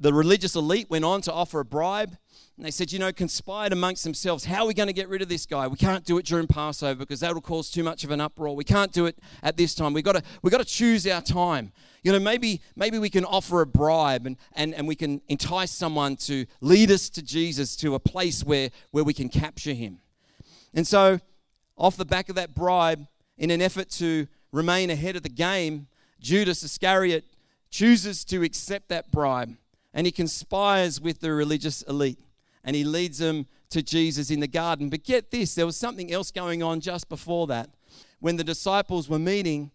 the 0.00 0.12
religious 0.12 0.54
elite 0.54 0.88
went 0.88 1.04
on 1.04 1.20
to 1.22 1.32
offer 1.32 1.60
a 1.60 1.64
bribe 1.64 2.16
and 2.56 2.66
they 2.66 2.70
said, 2.72 2.90
you 2.90 2.98
know, 2.98 3.12
conspired 3.12 3.72
amongst 3.72 4.02
themselves, 4.02 4.44
how 4.44 4.64
are 4.64 4.66
we 4.66 4.74
going 4.74 4.88
to 4.88 4.92
get 4.92 5.08
rid 5.08 5.22
of 5.22 5.28
this 5.28 5.46
guy? 5.46 5.68
We 5.68 5.76
can't 5.76 6.04
do 6.04 6.18
it 6.18 6.26
during 6.26 6.48
Passover 6.48 6.98
because 6.98 7.20
that'll 7.20 7.40
cause 7.40 7.70
too 7.70 7.84
much 7.84 8.02
of 8.02 8.10
an 8.10 8.20
uproar. 8.20 8.56
We 8.56 8.64
can't 8.64 8.92
do 8.92 9.06
it 9.06 9.16
at 9.44 9.56
this 9.56 9.76
time. 9.76 9.92
We've 9.92 10.04
got 10.04 10.16
to, 10.16 10.22
we've 10.42 10.50
got 10.50 10.58
to 10.58 10.64
choose 10.64 11.06
our 11.06 11.20
time. 11.20 11.72
You 12.02 12.10
know, 12.10 12.18
maybe, 12.18 12.60
maybe 12.74 12.98
we 12.98 13.10
can 13.10 13.24
offer 13.24 13.60
a 13.60 13.66
bribe 13.66 14.26
and, 14.26 14.36
and, 14.54 14.74
and 14.74 14.88
we 14.88 14.96
can 14.96 15.20
entice 15.28 15.70
someone 15.70 16.16
to 16.16 16.46
lead 16.60 16.90
us 16.90 17.08
to 17.10 17.22
Jesus 17.22 17.76
to 17.76 17.94
a 17.94 18.00
place 18.00 18.42
where, 18.42 18.70
where 18.90 19.04
we 19.04 19.14
can 19.14 19.28
capture 19.28 19.72
him. 19.72 20.00
And 20.74 20.86
so, 20.86 21.20
off 21.76 21.96
the 21.96 22.04
back 22.04 22.28
of 22.28 22.34
that 22.34 22.56
bribe, 22.56 23.06
in 23.36 23.52
an 23.52 23.62
effort 23.62 23.88
to 23.90 24.26
remain 24.50 24.90
ahead 24.90 25.14
of 25.14 25.22
the 25.22 25.28
game, 25.28 25.86
Judas 26.20 26.64
Iscariot 26.64 27.24
chooses 27.70 28.24
to 28.24 28.42
accept 28.42 28.88
that 28.88 29.12
bribe 29.12 29.56
and 29.94 30.06
he 30.06 30.12
conspires 30.12 31.00
with 31.00 31.20
the 31.20 31.32
religious 31.32 31.82
elite 31.82 32.18
and 32.64 32.76
he 32.76 32.84
leads 32.84 33.18
them 33.18 33.46
to 33.70 33.82
Jesus 33.82 34.30
in 34.30 34.40
the 34.40 34.48
garden. 34.48 34.88
But 34.88 35.04
get 35.04 35.30
this, 35.30 35.54
there 35.54 35.66
was 35.66 35.76
something 35.76 36.12
else 36.12 36.30
going 36.30 36.62
on 36.62 36.80
just 36.80 37.08
before 37.08 37.46
that. 37.48 37.70
When 38.20 38.36
the 38.36 38.44
disciples 38.44 39.08
were 39.08 39.18
meeting 39.18 39.70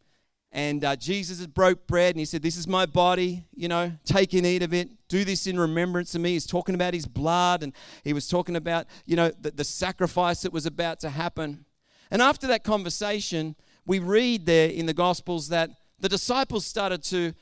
and 0.51 0.83
uh, 0.85 0.95
Jesus 0.95 1.39
had 1.39 1.53
broke 1.53 1.87
bread 1.87 2.13
and 2.13 2.19
he 2.19 2.25
said, 2.25 2.43
This 2.43 2.57
is 2.57 2.67
my 2.67 2.85
body, 2.85 3.43
you 3.55 3.67
know, 3.67 3.91
take 4.05 4.33
and 4.33 4.45
eat 4.45 4.61
of 4.61 4.73
it. 4.73 4.89
Do 5.07 5.23
this 5.25 5.47
in 5.47 5.59
remembrance 5.59 6.13
of 6.13 6.21
me. 6.21 6.33
He's 6.33 6.45
talking 6.45 6.75
about 6.75 6.93
his 6.93 7.07
blood 7.07 7.63
and 7.63 7.73
he 8.03 8.13
was 8.13 8.27
talking 8.27 8.55
about, 8.55 8.85
you 9.05 9.15
know, 9.15 9.31
the, 9.41 9.51
the 9.51 9.63
sacrifice 9.63 10.41
that 10.43 10.53
was 10.53 10.65
about 10.65 10.99
to 10.99 11.09
happen. 11.09 11.65
And 12.11 12.21
after 12.21 12.45
that 12.47 12.63
conversation, 12.63 13.55
we 13.85 13.99
read 13.99 14.45
there 14.45 14.69
in 14.69 14.85
the 14.85 14.93
Gospels 14.93 15.49
that 15.49 15.71
the 15.99 16.09
disciples 16.09 16.65
started 16.65 17.03
to 17.05 17.33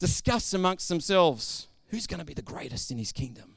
discuss 0.00 0.52
amongst 0.54 0.88
themselves 0.88 1.68
who's 1.92 2.08
going 2.08 2.18
to 2.18 2.26
be 2.26 2.34
the 2.34 2.42
greatest 2.42 2.90
in 2.90 2.98
his 2.98 3.12
kingdom. 3.12 3.54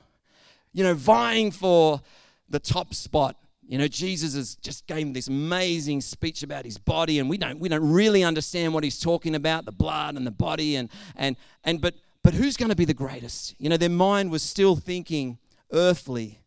You 0.73 0.83
know, 0.83 0.93
vying 0.93 1.49
for 1.49 2.01
the 2.47 2.59
top 2.59 2.93
spot 2.93 3.37
you 3.67 3.79
know, 3.79 3.87
Jesus 3.87 4.35
has 4.35 4.55
just 4.55 4.85
gave 4.85 5.11
this 5.13 5.27
amazing 5.27 6.01
speech 6.01 6.43
about 6.43 6.65
his 6.65 6.77
body, 6.77 7.17
and 7.19 7.27
we 7.29 7.37
don't 7.37 7.59
we 7.59 7.67
don't 7.67 7.91
really 7.91 8.23
understand 8.23 8.73
what 8.73 8.83
he's 8.83 8.99
talking 8.99 9.33
about, 9.33 9.65
the 9.65 9.71
blood 9.71 10.15
and 10.15 10.25
the 10.25 10.31
body, 10.31 10.75
and 10.75 10.89
and 11.15 11.35
and 11.63 11.81
but 11.81 11.95
but 12.23 12.35
who's 12.35 12.57
going 12.57 12.69
to 12.69 12.75
be 12.75 12.85
the 12.85 12.93
greatest? 12.93 13.55
You 13.57 13.69
know, 13.69 13.77
their 13.77 13.89
mind 13.89 14.29
was 14.31 14.43
still 14.43 14.75
thinking 14.75 15.39
earthly. 15.71 16.41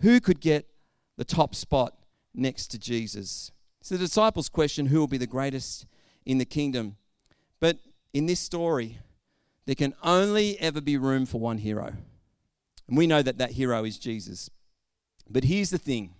Who 0.00 0.20
could 0.20 0.40
get 0.40 0.68
the 1.16 1.24
top 1.24 1.54
spot 1.54 1.94
next 2.34 2.68
to 2.68 2.78
Jesus? 2.78 3.52
So 3.82 3.94
the 3.94 4.04
disciples 4.04 4.48
question 4.48 4.86
who 4.86 4.98
will 4.98 5.06
be 5.06 5.18
the 5.18 5.26
greatest 5.28 5.86
in 6.24 6.38
the 6.38 6.44
kingdom. 6.44 6.96
But 7.60 7.78
in 8.12 8.26
this 8.26 8.40
story, 8.40 8.98
there 9.66 9.74
can 9.74 9.94
only 10.02 10.58
ever 10.60 10.80
be 10.80 10.96
room 10.96 11.26
for 11.26 11.40
one 11.40 11.58
hero. 11.58 11.92
And 12.88 12.96
we 12.96 13.06
know 13.06 13.22
that 13.22 13.38
that 13.38 13.52
hero 13.52 13.84
is 13.84 13.98
Jesus. 13.98 14.48
But 15.28 15.44
here's 15.44 15.70
the 15.70 15.78
thing 15.78 16.14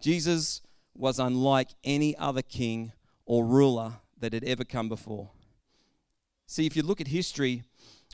Jesus 0.00 0.60
was 0.94 1.18
unlike 1.18 1.70
any 1.84 2.16
other 2.16 2.42
king 2.42 2.92
or 3.24 3.44
ruler 3.44 3.94
that 4.18 4.32
had 4.32 4.44
ever 4.44 4.64
come 4.64 4.88
before. 4.88 5.30
See, 6.46 6.66
if 6.66 6.76
you 6.76 6.82
look 6.82 7.00
at 7.00 7.08
history, 7.08 7.62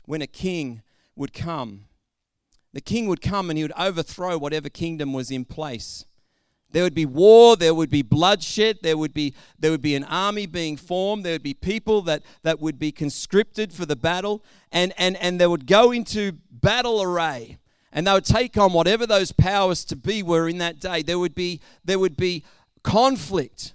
when 0.05 0.21
a 0.21 0.27
king 0.27 0.83
would 1.15 1.33
come, 1.33 1.85
the 2.73 2.81
king 2.81 3.07
would 3.07 3.21
come 3.21 3.49
and 3.49 3.57
he 3.57 3.63
would 3.63 3.71
overthrow 3.77 4.37
whatever 4.37 4.69
kingdom 4.69 5.13
was 5.13 5.31
in 5.31 5.45
place. 5.45 6.05
There 6.71 6.83
would 6.83 6.93
be 6.93 7.05
war, 7.05 7.55
there 7.55 7.73
would 7.73 7.89
be 7.89 8.01
bloodshed, 8.01 8.79
there 8.81 8.97
would 8.97 9.13
be, 9.13 9.33
there 9.57 9.71
would 9.71 9.81
be 9.81 9.95
an 9.95 10.03
army 10.03 10.45
being 10.45 10.75
formed, 10.75 11.23
there 11.23 11.33
would 11.33 11.43
be 11.43 11.53
people 11.53 12.01
that, 12.03 12.23
that 12.43 12.59
would 12.59 12.77
be 12.77 12.91
conscripted 12.91 13.71
for 13.71 13.85
the 13.85 13.95
battle, 13.95 14.43
and, 14.71 14.93
and, 14.97 15.15
and 15.17 15.39
they 15.39 15.47
would 15.47 15.67
go 15.67 15.91
into 15.91 16.33
battle 16.51 17.01
array 17.01 17.57
and 17.95 18.05
they 18.05 18.11
would 18.11 18.25
take 18.25 18.57
on 18.57 18.73
whatever 18.73 19.07
those 19.07 19.31
powers 19.31 19.85
to 19.85 19.95
be 19.95 20.21
were 20.21 20.49
in 20.49 20.57
that 20.57 20.81
day. 20.81 21.01
There 21.01 21.17
would 21.17 21.33
be, 21.33 21.61
there 21.85 21.97
would 21.97 22.17
be 22.17 22.43
conflict. 22.83 23.73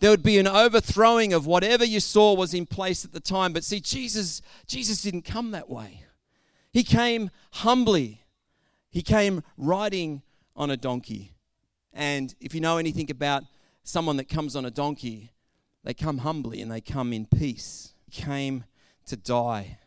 There 0.00 0.10
would 0.10 0.22
be 0.22 0.38
an 0.38 0.46
overthrowing 0.46 1.34
of 1.34 1.46
whatever 1.46 1.84
you 1.84 2.00
saw 2.00 2.32
was 2.34 2.54
in 2.54 2.64
place 2.64 3.04
at 3.04 3.12
the 3.12 3.20
time. 3.20 3.52
But 3.52 3.64
see, 3.64 3.78
Jesus, 3.78 4.40
Jesus 4.66 5.02
didn't 5.02 5.22
come 5.22 5.50
that 5.50 5.68
way. 5.68 6.04
He 6.72 6.82
came 6.82 7.30
humbly. 7.50 8.22
He 8.88 9.02
came 9.02 9.42
riding 9.58 10.22
on 10.56 10.70
a 10.70 10.76
donkey. 10.78 11.34
And 11.92 12.34
if 12.40 12.54
you 12.54 12.60
know 12.60 12.78
anything 12.78 13.10
about 13.10 13.44
someone 13.82 14.16
that 14.18 14.28
comes 14.28 14.54
on 14.54 14.64
a 14.64 14.70
donkey, 14.70 15.32
they 15.84 15.94
come 15.94 16.18
humbly 16.18 16.60
and 16.60 16.70
they 16.70 16.80
come 16.80 17.12
in 17.12 17.26
peace. 17.26 17.94
He 18.10 18.22
came 18.22 18.64
to 19.06 19.16
die. 19.16 19.78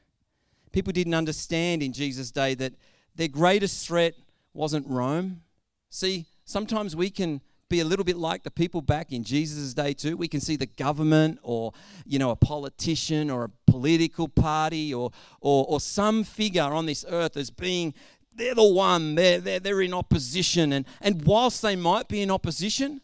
People 0.71 0.93
didn't 0.93 1.13
understand 1.13 1.83
in 1.83 1.93
Jesus' 1.93 2.31
day 2.31 2.55
that 2.55 2.73
their 3.15 3.27
greatest 3.27 3.87
threat 3.87 4.15
wasn't 4.53 4.87
Rome. 4.87 5.41
See, 5.89 6.25
sometimes 6.45 6.95
we 6.95 7.09
can 7.09 7.41
be 7.69 7.79
a 7.79 7.85
little 7.85 8.03
bit 8.03 8.17
like 8.17 8.43
the 8.43 8.51
people 8.51 8.81
back 8.81 9.11
in 9.11 9.23
Jesus' 9.23 9.73
day 9.73 9.93
too. 9.93 10.17
We 10.17 10.27
can 10.27 10.41
see 10.41 10.57
the 10.57 10.65
government 10.65 11.39
or, 11.41 11.71
you 12.05 12.19
know, 12.19 12.31
a 12.31 12.35
politician 12.35 13.29
or 13.29 13.45
a 13.45 13.71
political 13.71 14.27
party 14.27 14.93
or, 14.93 15.11
or, 15.39 15.65
or 15.67 15.79
some 15.79 16.23
figure 16.23 16.63
on 16.63 16.85
this 16.85 17.05
earth 17.07 17.37
as 17.37 17.49
being, 17.49 17.93
they're 18.33 18.55
the 18.55 18.63
one, 18.63 19.15
they're, 19.15 19.39
they're, 19.39 19.59
they're 19.59 19.81
in 19.81 19.93
opposition. 19.93 20.73
And, 20.73 20.85
and 21.01 21.25
whilst 21.25 21.61
they 21.61 21.75
might 21.75 22.07
be 22.07 22.21
in 22.21 22.31
opposition, 22.31 23.01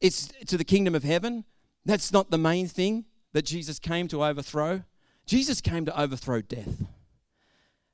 it's 0.00 0.28
to 0.46 0.56
the 0.56 0.64
kingdom 0.64 0.94
of 0.94 1.04
heaven. 1.04 1.44
That's 1.84 2.12
not 2.12 2.30
the 2.30 2.38
main 2.38 2.66
thing 2.66 3.04
that 3.32 3.44
Jesus 3.44 3.78
came 3.78 4.08
to 4.08 4.24
overthrow. 4.24 4.82
Jesus 5.26 5.60
came 5.60 5.84
to 5.84 6.00
overthrow 6.00 6.40
death. 6.40 6.82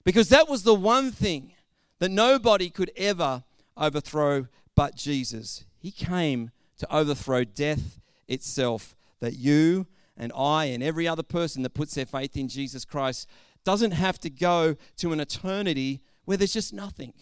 Because 0.05 0.29
that 0.31 0.49
was 0.49 0.63
the 0.63 0.75
one 0.75 1.11
thing 1.13 1.53
that 1.99 2.11
nobody 2.11 2.71
could 2.71 2.91
ever 2.97 3.45
overthrow 3.77 4.49
but 4.75 4.97
Jesus. 4.97 5.65
He 5.79 5.91
came 5.91 6.51
to 6.79 6.95
overthrow 6.95 7.45
death 7.45 8.01
itself, 8.27 8.97
that 9.21 9.37
you 9.37 9.87
and 10.17 10.33
I 10.37 10.67
and 10.67 10.83
every 10.83 11.07
other 11.07 11.23
person 11.23 11.63
that 11.63 11.75
puts 11.75 11.95
their 11.95 12.07
faith 12.07 12.37
in 12.37 12.49
Jesus 12.49 12.85
Christ 12.85 13.29
doesn't 13.65 13.93
have 13.93 14.19
to 14.21 14.31
go 14.31 14.77
to 14.97 15.13
an 15.13 15.21
eternity 15.21 16.01
where 16.31 16.37
there's 16.37 16.53
just 16.53 16.73
nothing. 16.73 17.13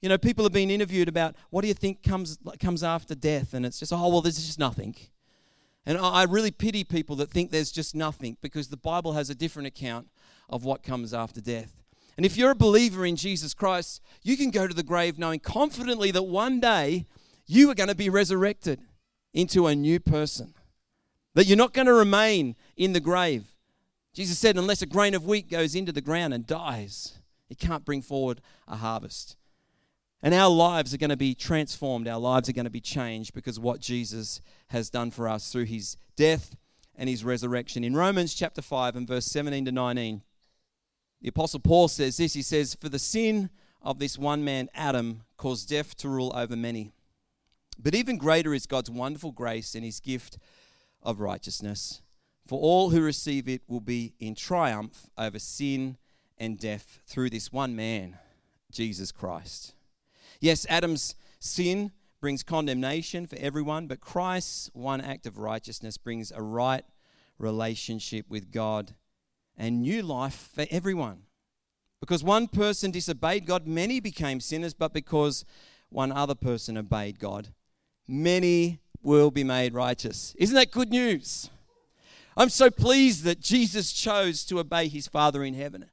You 0.00 0.08
know, 0.08 0.16
people 0.16 0.42
have 0.42 0.54
been 0.54 0.70
interviewed 0.70 1.06
about 1.06 1.36
what 1.50 1.60
do 1.60 1.68
you 1.68 1.74
think 1.74 2.02
comes 2.02 2.38
comes 2.58 2.82
after 2.82 3.14
death, 3.14 3.52
and 3.52 3.66
it's 3.66 3.78
just 3.78 3.92
oh 3.92 4.08
well, 4.08 4.22
there's 4.22 4.36
just 4.36 4.58
nothing. 4.58 4.96
And 5.84 5.98
I 5.98 6.22
really 6.22 6.50
pity 6.50 6.82
people 6.82 7.14
that 7.16 7.30
think 7.30 7.50
there's 7.50 7.70
just 7.70 7.94
nothing 7.94 8.38
because 8.40 8.68
the 8.68 8.78
Bible 8.78 9.12
has 9.12 9.28
a 9.28 9.34
different 9.34 9.66
account 9.66 10.08
of 10.48 10.64
what 10.64 10.82
comes 10.82 11.12
after 11.12 11.42
death. 11.42 11.82
And 12.16 12.24
if 12.24 12.38
you're 12.38 12.52
a 12.52 12.54
believer 12.54 13.04
in 13.04 13.16
Jesus 13.16 13.52
Christ, 13.52 14.00
you 14.22 14.38
can 14.38 14.50
go 14.50 14.66
to 14.66 14.74
the 14.74 14.82
grave 14.82 15.18
knowing 15.18 15.40
confidently 15.40 16.10
that 16.12 16.22
one 16.22 16.58
day 16.58 17.04
you 17.46 17.70
are 17.70 17.74
going 17.74 17.90
to 17.90 17.94
be 17.94 18.08
resurrected 18.08 18.80
into 19.34 19.66
a 19.66 19.74
new 19.74 20.00
person. 20.00 20.54
That 21.34 21.44
you're 21.44 21.58
not 21.58 21.74
going 21.74 21.86
to 21.86 21.92
remain 21.92 22.56
in 22.78 22.94
the 22.94 23.00
grave. 23.00 23.44
Jesus 24.14 24.38
said, 24.38 24.56
unless 24.56 24.80
a 24.80 24.86
grain 24.86 25.12
of 25.12 25.26
wheat 25.26 25.50
goes 25.50 25.74
into 25.74 25.92
the 25.92 26.00
ground 26.00 26.32
and 26.32 26.46
dies, 26.46 27.18
it 27.48 27.58
can't 27.58 27.84
bring 27.84 28.02
forward 28.02 28.40
a 28.66 28.76
harvest. 28.76 29.36
And 30.22 30.34
our 30.34 30.50
lives 30.50 30.92
are 30.92 30.98
going 30.98 31.10
to 31.10 31.16
be 31.16 31.34
transformed. 31.34 32.08
Our 32.08 32.18
lives 32.18 32.48
are 32.48 32.52
going 32.52 32.64
to 32.64 32.70
be 32.70 32.80
changed 32.80 33.34
because 33.34 33.60
what 33.60 33.80
Jesus 33.80 34.40
has 34.68 34.90
done 34.90 35.10
for 35.10 35.28
us 35.28 35.52
through 35.52 35.64
his 35.64 35.96
death 36.16 36.56
and 36.96 37.08
his 37.08 37.24
resurrection. 37.24 37.84
In 37.84 37.94
Romans 37.94 38.34
chapter 38.34 38.60
5 38.60 38.96
and 38.96 39.06
verse 39.06 39.26
17 39.26 39.66
to 39.66 39.72
19, 39.72 40.22
the 41.22 41.28
Apostle 41.28 41.60
Paul 41.60 41.88
says 41.88 42.16
this 42.16 42.34
he 42.34 42.42
says, 42.42 42.76
For 42.80 42.88
the 42.88 42.98
sin 42.98 43.50
of 43.80 43.98
this 44.00 44.18
one 44.18 44.44
man, 44.44 44.68
Adam, 44.74 45.22
caused 45.36 45.68
death 45.68 45.96
to 45.98 46.08
rule 46.08 46.32
over 46.34 46.56
many. 46.56 46.92
But 47.78 47.94
even 47.94 48.18
greater 48.18 48.52
is 48.52 48.66
God's 48.66 48.90
wonderful 48.90 49.30
grace 49.30 49.76
and 49.76 49.84
his 49.84 50.00
gift 50.00 50.38
of 51.00 51.20
righteousness. 51.20 52.02
For 52.46 52.58
all 52.58 52.90
who 52.90 53.00
receive 53.00 53.48
it 53.48 53.62
will 53.68 53.80
be 53.80 54.14
in 54.18 54.34
triumph 54.34 55.08
over 55.16 55.38
sin 55.38 55.96
and 56.38 56.58
death 56.58 57.00
through 57.06 57.30
this 57.30 57.52
one 57.52 57.74
man, 57.74 58.18
Jesus 58.70 59.12
Christ. 59.12 59.74
Yes, 60.40 60.66
Adam's 60.68 61.14
sin 61.40 61.92
brings 62.20 62.42
condemnation 62.42 63.26
for 63.26 63.36
everyone, 63.36 63.86
but 63.86 64.00
Christ's 64.00 64.70
one 64.72 65.00
act 65.00 65.26
of 65.26 65.38
righteousness 65.38 65.96
brings 65.96 66.32
a 66.32 66.42
right 66.42 66.84
relationship 67.38 68.26
with 68.28 68.50
God 68.50 68.94
and 69.56 69.82
new 69.82 70.02
life 70.02 70.50
for 70.54 70.66
everyone. 70.70 71.22
Because 72.00 72.22
one 72.22 72.46
person 72.46 72.90
disobeyed 72.90 73.46
God, 73.46 73.66
many 73.66 74.00
became 74.00 74.40
sinners, 74.40 74.74
but 74.74 74.92
because 74.92 75.44
one 75.90 76.12
other 76.12 76.34
person 76.34 76.76
obeyed 76.76 77.18
God, 77.18 77.48
many 78.06 78.80
will 79.02 79.30
be 79.30 79.44
made 79.44 79.74
righteous. 79.74 80.34
Isn't 80.38 80.54
that 80.54 80.70
good 80.70 80.90
news? 80.90 81.50
I'm 82.36 82.50
so 82.50 82.70
pleased 82.70 83.24
that 83.24 83.40
Jesus 83.40 83.92
chose 83.92 84.44
to 84.44 84.60
obey 84.60 84.86
his 84.86 85.08
Father 85.08 85.42
in 85.42 85.54
heaven. 85.54 85.86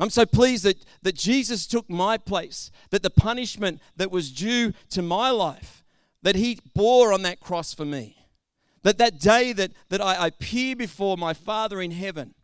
I'm 0.00 0.10
so 0.10 0.26
pleased 0.26 0.64
that, 0.64 0.84
that 1.02 1.14
Jesus 1.14 1.66
took 1.66 1.88
my 1.88 2.18
place, 2.18 2.70
that 2.90 3.02
the 3.02 3.10
punishment 3.10 3.80
that 3.96 4.10
was 4.10 4.32
due 4.32 4.72
to 4.90 5.02
my 5.02 5.30
life, 5.30 5.84
that 6.22 6.34
he 6.34 6.58
bore 6.74 7.12
on 7.12 7.22
that 7.22 7.40
cross 7.40 7.72
for 7.72 7.84
me. 7.84 8.26
That 8.82 8.98
that 8.98 9.20
day 9.20 9.52
that, 9.52 9.72
that 9.88 10.00
I, 10.00 10.26
appear 10.26 10.74
before 10.76 11.16
my 11.16 11.32
Father 11.32 11.80
in 11.80 11.90
heaven, 11.90 12.34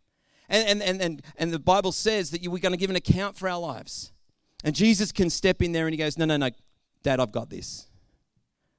and, 0.49 0.67
and, 0.69 0.83
and, 0.83 1.03
and, 1.03 1.23
and 1.37 1.53
the 1.53 1.59
Bible 1.59 1.93
says 1.93 2.31
that 2.31 2.47
we're 2.47 2.59
going 2.59 2.73
to 2.73 2.79
give 2.79 2.91
an 2.91 2.97
account 2.97 3.37
for 3.37 3.49
our 3.49 3.59
lives. 3.59 4.13
And 4.65 4.75
Jesus 4.75 5.13
can 5.13 5.29
step 5.29 5.61
in 5.61 5.73
there 5.73 5.87
and 5.87 5.93
he 5.93 5.99
goes, 5.99 6.17
No, 6.19 6.25
no, 6.25 6.37
no, 6.37 6.51
Dad, 7.03 7.21
I've 7.21 7.33
got 7.33 7.51
this. 7.51 7.87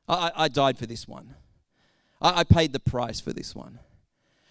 I, 0.07 0.31
I 0.35 0.47
died 0.47 0.77
for 0.77 0.85
this 0.85 1.07
one. 1.07 1.35
I, 2.21 2.39
I 2.39 2.43
paid 2.43 2.73
the 2.73 2.79
price 2.79 3.19
for 3.19 3.33
this 3.33 3.55
one. 3.55 3.79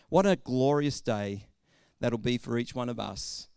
What 0.08 0.26
a 0.26 0.36
glorious 0.36 1.00
day 1.00 1.46
that'll 2.00 2.18
be 2.18 2.38
for 2.38 2.58
each 2.58 2.74
one 2.74 2.88
of 2.88 2.98
us 2.98 3.48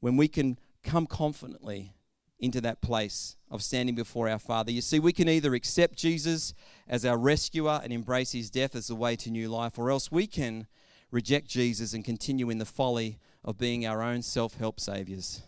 when 0.00 0.16
we 0.16 0.28
can 0.28 0.58
come 0.82 1.06
confidently 1.06 1.94
into 2.38 2.60
that 2.62 2.80
place 2.80 3.36
of 3.50 3.62
standing 3.62 3.94
before 3.94 4.28
our 4.28 4.38
Father. 4.38 4.72
You 4.72 4.80
see, 4.80 4.98
we 4.98 5.12
can 5.12 5.28
either 5.28 5.54
accept 5.54 5.98
Jesus 5.98 6.54
as 6.88 7.04
our 7.04 7.18
rescuer 7.18 7.80
and 7.82 7.92
embrace 7.92 8.32
his 8.32 8.50
death 8.50 8.74
as 8.74 8.88
the 8.88 8.94
way 8.94 9.14
to 9.16 9.30
new 9.30 9.48
life, 9.48 9.78
or 9.78 9.90
else 9.90 10.10
we 10.10 10.26
can 10.26 10.66
reject 11.10 11.48
Jesus 11.48 11.92
and 11.92 12.04
continue 12.04 12.50
in 12.50 12.58
the 12.58 12.64
folly 12.64 13.18
of 13.44 13.58
being 13.58 13.86
our 13.86 14.02
own 14.02 14.22
self 14.22 14.54
help 14.54 14.80
saviors. 14.80 15.42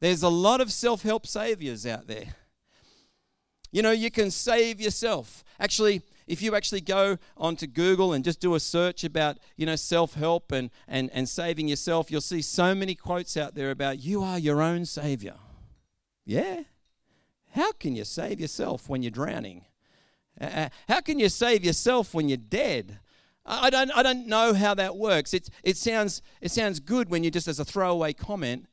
There's 0.00 0.22
a 0.22 0.28
lot 0.28 0.60
of 0.60 0.72
self 0.72 1.02
help 1.02 1.26
saviors 1.26 1.86
out 1.86 2.06
there. 2.06 2.34
You 3.72 3.82
know, 3.82 3.92
you 3.92 4.10
can 4.10 4.30
save 4.30 4.80
yourself. 4.80 5.44
Actually, 5.58 6.02
if 6.30 6.40
you 6.40 6.54
actually 6.54 6.80
go 6.80 7.18
onto 7.36 7.66
Google 7.66 8.12
and 8.12 8.24
just 8.24 8.40
do 8.40 8.54
a 8.54 8.60
search 8.60 9.02
about, 9.02 9.38
you 9.56 9.66
know, 9.66 9.74
self-help 9.74 10.52
and, 10.52 10.70
and, 10.86 11.10
and 11.12 11.28
saving 11.28 11.66
yourself, 11.66 12.08
you'll 12.08 12.20
see 12.20 12.40
so 12.40 12.72
many 12.72 12.94
quotes 12.94 13.36
out 13.36 13.56
there 13.56 13.72
about 13.72 13.98
you 13.98 14.22
are 14.22 14.38
your 14.38 14.62
own 14.62 14.84
savior. 14.84 15.34
Yeah? 16.24 16.62
How 17.54 17.72
can 17.72 17.96
you 17.96 18.04
save 18.04 18.38
yourself 18.38 18.88
when 18.88 19.02
you're 19.02 19.10
drowning? 19.10 19.64
Uh, 20.40 20.68
how 20.88 21.00
can 21.00 21.18
you 21.18 21.28
save 21.28 21.64
yourself 21.64 22.14
when 22.14 22.28
you're 22.28 22.38
dead? 22.38 23.00
I 23.44 23.68
don't, 23.68 23.90
I 23.90 24.04
don't 24.04 24.28
know 24.28 24.54
how 24.54 24.74
that 24.74 24.96
works. 24.96 25.34
It, 25.34 25.50
it, 25.64 25.76
sounds, 25.76 26.22
it 26.40 26.52
sounds 26.52 26.78
good 26.78 27.10
when 27.10 27.24
you 27.24 27.32
just 27.32 27.48
as 27.48 27.58
a 27.58 27.64
throwaway 27.64 28.12
comment, 28.12 28.66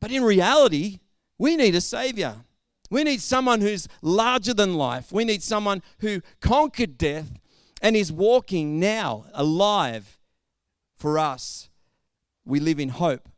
but 0.00 0.10
in 0.10 0.24
reality, 0.24 0.98
we 1.38 1.56
need 1.56 1.76
a 1.76 1.80
savior. 1.80 2.34
We 2.90 3.04
need 3.04 3.20
someone 3.20 3.60
who's 3.60 3.88
larger 4.02 4.54
than 4.54 4.74
life. 4.74 5.12
We 5.12 5.24
need 5.24 5.42
someone 5.42 5.82
who 6.00 6.20
conquered 6.40 6.98
death 6.98 7.30
and 7.82 7.96
is 7.96 8.12
walking 8.12 8.78
now 8.78 9.26
alive 9.34 10.18
for 10.96 11.18
us. 11.18 11.68
We 12.44 12.60
live 12.60 12.78
in 12.78 12.90
hope 12.90 13.28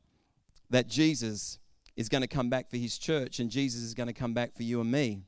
that 0.70 0.86
Jesus 0.86 1.58
is 1.96 2.08
going 2.08 2.20
to 2.20 2.28
come 2.28 2.50
back 2.50 2.70
for 2.70 2.76
his 2.76 2.98
church 2.98 3.40
and 3.40 3.50
Jesus 3.50 3.82
is 3.82 3.94
going 3.94 4.06
to 4.06 4.12
come 4.12 4.34
back 4.34 4.54
for 4.54 4.62
you 4.62 4.80
and 4.80 4.90
me. 4.90 5.22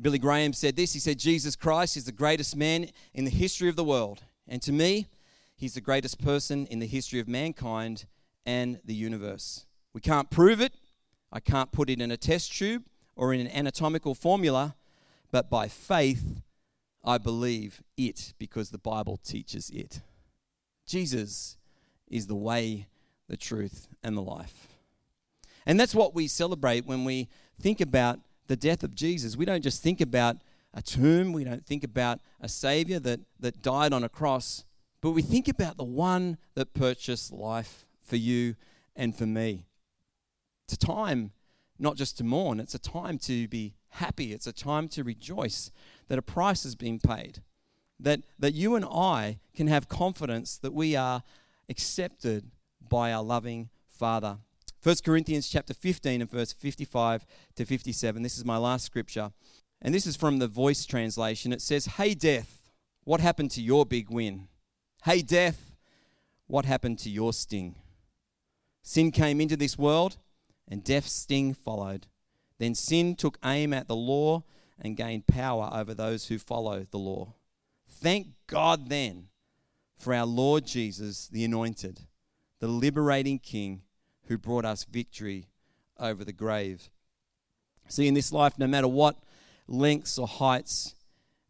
Billy 0.00 0.18
Graham 0.18 0.52
said 0.52 0.76
this 0.76 0.92
He 0.92 0.98
said, 0.98 1.18
Jesus 1.18 1.56
Christ 1.56 1.96
is 1.96 2.04
the 2.04 2.12
greatest 2.12 2.56
man 2.56 2.88
in 3.14 3.24
the 3.24 3.30
history 3.30 3.68
of 3.68 3.76
the 3.76 3.84
world. 3.84 4.22
And 4.48 4.60
to 4.62 4.72
me, 4.72 5.06
he's 5.54 5.74
the 5.74 5.80
greatest 5.80 6.22
person 6.22 6.66
in 6.66 6.78
the 6.78 6.86
history 6.86 7.20
of 7.20 7.28
mankind 7.28 8.06
and 8.44 8.80
the 8.84 8.94
universe. 8.94 9.66
We 9.92 10.00
can't 10.00 10.30
prove 10.30 10.60
it. 10.60 10.74
I 11.32 11.40
can't 11.40 11.72
put 11.72 11.90
it 11.90 12.00
in 12.00 12.10
a 12.10 12.16
test 12.16 12.56
tube 12.56 12.84
or 13.16 13.32
in 13.32 13.40
an 13.40 13.48
anatomical 13.48 14.14
formula, 14.14 14.76
but 15.32 15.50
by 15.50 15.68
faith, 15.68 16.42
I 17.04 17.18
believe 17.18 17.82
it 17.96 18.34
because 18.38 18.70
the 18.70 18.78
Bible 18.78 19.16
teaches 19.16 19.70
it. 19.70 20.00
Jesus 20.86 21.56
is 22.08 22.26
the 22.26 22.36
way, 22.36 22.86
the 23.28 23.36
truth, 23.36 23.88
and 24.02 24.16
the 24.16 24.22
life. 24.22 24.68
And 25.64 25.80
that's 25.80 25.94
what 25.94 26.14
we 26.14 26.28
celebrate 26.28 26.86
when 26.86 27.04
we 27.04 27.28
think 27.60 27.80
about 27.80 28.20
the 28.46 28.56
death 28.56 28.84
of 28.84 28.94
Jesus. 28.94 29.36
We 29.36 29.44
don't 29.44 29.62
just 29.62 29.82
think 29.82 30.00
about 30.00 30.36
a 30.74 30.82
tomb, 30.82 31.32
we 31.32 31.42
don't 31.42 31.64
think 31.64 31.82
about 31.82 32.20
a 32.40 32.48
Savior 32.48 33.00
that, 33.00 33.20
that 33.40 33.62
died 33.62 33.92
on 33.92 34.04
a 34.04 34.08
cross, 34.08 34.64
but 35.00 35.10
we 35.10 35.22
think 35.22 35.48
about 35.48 35.76
the 35.76 35.84
one 35.84 36.36
that 36.54 36.74
purchased 36.74 37.32
life 37.32 37.86
for 38.02 38.16
you 38.16 38.56
and 38.94 39.16
for 39.16 39.26
me. 39.26 39.64
It's 40.64 40.74
a 40.74 40.86
time 40.86 41.32
not 41.78 41.96
just 41.96 42.18
to 42.18 42.24
mourn, 42.24 42.60
it's 42.60 42.74
a 42.74 42.78
time 42.78 43.18
to 43.20 43.48
be 43.48 43.74
happy, 43.90 44.32
it's 44.32 44.46
a 44.46 44.52
time 44.52 44.88
to 44.88 45.04
rejoice 45.04 45.70
that 46.08 46.18
a 46.18 46.22
price 46.22 46.62
has 46.62 46.74
been 46.74 46.98
paid. 46.98 47.42
That, 47.98 48.20
that 48.38 48.54
you 48.54 48.74
and 48.74 48.84
I 48.84 49.38
can 49.54 49.68
have 49.68 49.88
confidence 49.88 50.58
that 50.58 50.74
we 50.74 50.94
are 50.96 51.22
accepted 51.68 52.50
by 52.88 53.12
our 53.12 53.22
loving 53.22 53.70
Father. 53.90 54.38
1 54.82 54.96
Corinthians 55.04 55.48
chapter 55.48 55.74
15 55.74 56.20
and 56.20 56.30
verse 56.30 56.52
55 56.52 57.26
to 57.56 57.64
57. 57.64 58.22
This 58.22 58.38
is 58.38 58.44
my 58.44 58.56
last 58.56 58.84
scripture. 58.84 59.32
And 59.82 59.94
this 59.94 60.06
is 60.06 60.16
from 60.16 60.38
the 60.38 60.46
voice 60.46 60.84
translation. 60.86 61.52
It 61.52 61.62
says, 61.62 61.86
Hey, 61.86 62.14
death, 62.14 62.70
what 63.04 63.20
happened 63.20 63.50
to 63.52 63.62
your 63.62 63.86
big 63.86 64.10
win? 64.10 64.48
Hey, 65.04 65.22
death, 65.22 65.76
what 66.46 66.64
happened 66.64 66.98
to 67.00 67.10
your 67.10 67.32
sting? 67.32 67.76
Sin 68.82 69.10
came 69.10 69.40
into 69.40 69.56
this 69.56 69.76
world, 69.76 70.18
and 70.68 70.84
death's 70.84 71.12
sting 71.12 71.54
followed. 71.54 72.06
Then 72.58 72.74
sin 72.74 73.16
took 73.16 73.38
aim 73.44 73.72
at 73.72 73.88
the 73.88 73.96
law 73.96 74.44
and 74.78 74.96
gained 74.96 75.26
power 75.26 75.70
over 75.72 75.94
those 75.94 76.26
who 76.26 76.38
follow 76.38 76.86
the 76.90 76.98
law. 76.98 77.34
Thank 77.88 78.28
God 78.46 78.88
then 78.88 79.28
for 79.98 80.14
our 80.14 80.26
Lord 80.26 80.66
Jesus, 80.66 81.28
the 81.28 81.44
Anointed, 81.44 82.00
the 82.60 82.68
liberating 82.68 83.38
King 83.38 83.82
who 84.26 84.38
brought 84.38 84.64
us 84.64 84.84
victory 84.84 85.48
over 85.98 86.24
the 86.24 86.32
grave. 86.32 86.90
See, 87.88 88.08
in 88.08 88.14
this 88.14 88.32
life, 88.32 88.58
no 88.58 88.66
matter 88.66 88.88
what 88.88 89.16
lengths 89.68 90.18
or 90.18 90.26
heights 90.26 90.94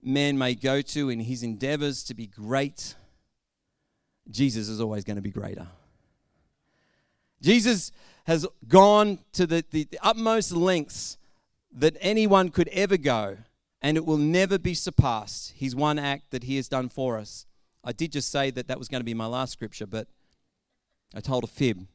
man 0.02 0.38
may 0.38 0.54
go 0.54 0.80
to 0.80 1.10
in 1.10 1.20
his 1.20 1.42
endeavors 1.42 2.04
to 2.04 2.14
be 2.14 2.26
great, 2.26 2.94
Jesus 4.30 4.68
is 4.68 4.80
always 4.80 5.04
going 5.04 5.16
to 5.16 5.22
be 5.22 5.30
greater. 5.30 5.66
Jesus 7.42 7.92
has 8.26 8.44
gone 8.66 9.20
to 9.32 9.46
the, 9.46 9.64
the, 9.70 9.84
the, 9.84 9.98
utmost 10.02 10.50
lengths 10.50 11.16
that 11.72 11.96
anyone 12.00 12.48
could 12.48 12.66
ever 12.68 12.96
go, 12.96 13.36
and 13.80 13.96
it 13.96 14.04
will 14.04 14.16
never 14.16 14.58
be 14.58 14.74
surpassed. 14.74 15.52
His 15.56 15.76
one 15.76 15.96
act 15.96 16.32
that 16.32 16.42
he 16.42 16.56
has 16.56 16.68
done 16.68 16.88
for 16.88 17.18
us. 17.18 17.46
I 17.84 17.92
did 17.92 18.10
just 18.10 18.32
say 18.32 18.50
that 18.50 18.66
that 18.66 18.80
was 18.80 18.88
going 18.88 19.00
to 19.00 19.04
be 19.04 19.14
my 19.14 19.26
last 19.26 19.52
scripture, 19.52 19.86
but 19.86 20.08
I 21.14 21.20
told 21.20 21.44
a 21.44 21.46
fib. 21.46 21.86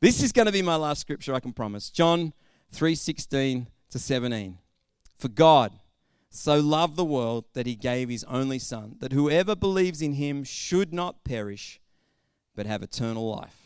This 0.00 0.22
is 0.22 0.30
going 0.30 0.46
to 0.46 0.52
be 0.52 0.62
my 0.62 0.76
last 0.76 1.00
scripture, 1.00 1.34
I 1.34 1.40
can 1.40 1.52
promise. 1.52 1.90
John 1.90 2.32
3:16 2.72 3.66
to 3.90 3.98
17. 3.98 4.58
For 5.18 5.28
God 5.28 5.72
so 6.30 6.60
loved 6.60 6.94
the 6.94 7.04
world 7.04 7.46
that 7.54 7.66
he 7.66 7.74
gave 7.74 8.08
his 8.08 8.22
only 8.24 8.60
son, 8.60 8.96
that 9.00 9.12
whoever 9.12 9.56
believes 9.56 10.00
in 10.00 10.12
him 10.12 10.44
should 10.44 10.92
not 10.92 11.24
perish, 11.24 11.80
but 12.54 12.66
have 12.66 12.82
eternal 12.82 13.28
life. 13.28 13.63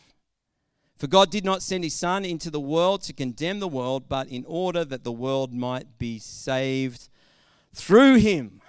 For 0.99 1.07
God 1.07 1.31
did 1.31 1.45
not 1.45 1.61
send 1.61 1.85
his 1.85 1.95
Son 1.95 2.25
into 2.25 2.51
the 2.51 2.59
world 2.59 3.01
to 3.03 3.13
condemn 3.13 3.61
the 3.61 3.69
world, 3.69 4.09
but 4.09 4.27
in 4.27 4.43
order 4.45 4.83
that 4.83 5.05
the 5.05 5.13
world 5.13 5.53
might 5.53 5.97
be 5.97 6.19
saved 6.19 7.07
through 7.73 8.15
him. 8.15 8.59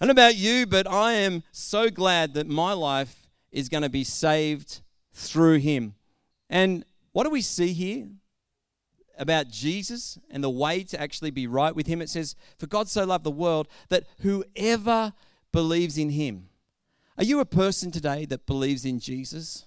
Don't 0.00 0.08
know 0.08 0.10
about 0.10 0.36
you, 0.36 0.66
but 0.66 0.88
I 0.88 1.12
am 1.12 1.44
so 1.52 1.88
glad 1.88 2.34
that 2.34 2.48
my 2.48 2.72
life 2.72 3.28
is 3.52 3.68
going 3.68 3.84
to 3.84 3.88
be 3.88 4.02
saved 4.02 4.80
through 5.14 5.58
him. 5.58 5.94
And 6.50 6.84
what 7.12 7.22
do 7.22 7.30
we 7.30 7.42
see 7.42 7.72
here 7.72 8.08
about 9.16 9.48
Jesus 9.48 10.18
and 10.28 10.42
the 10.42 10.50
way 10.50 10.82
to 10.82 11.00
actually 11.00 11.30
be 11.30 11.46
right 11.46 11.74
with 11.74 11.86
him? 11.86 12.02
It 12.02 12.10
says, 12.10 12.34
For 12.58 12.66
God 12.66 12.88
so 12.88 13.04
loved 13.04 13.24
the 13.24 13.30
world 13.30 13.68
that 13.88 14.04
whoever 14.18 15.12
believes 15.52 15.96
in 15.96 16.10
him. 16.10 16.48
Are 17.16 17.24
you 17.24 17.38
a 17.38 17.46
person 17.46 17.92
today 17.92 18.26
that 18.26 18.46
believes 18.46 18.84
in 18.84 18.98
Jesus? 18.98 19.64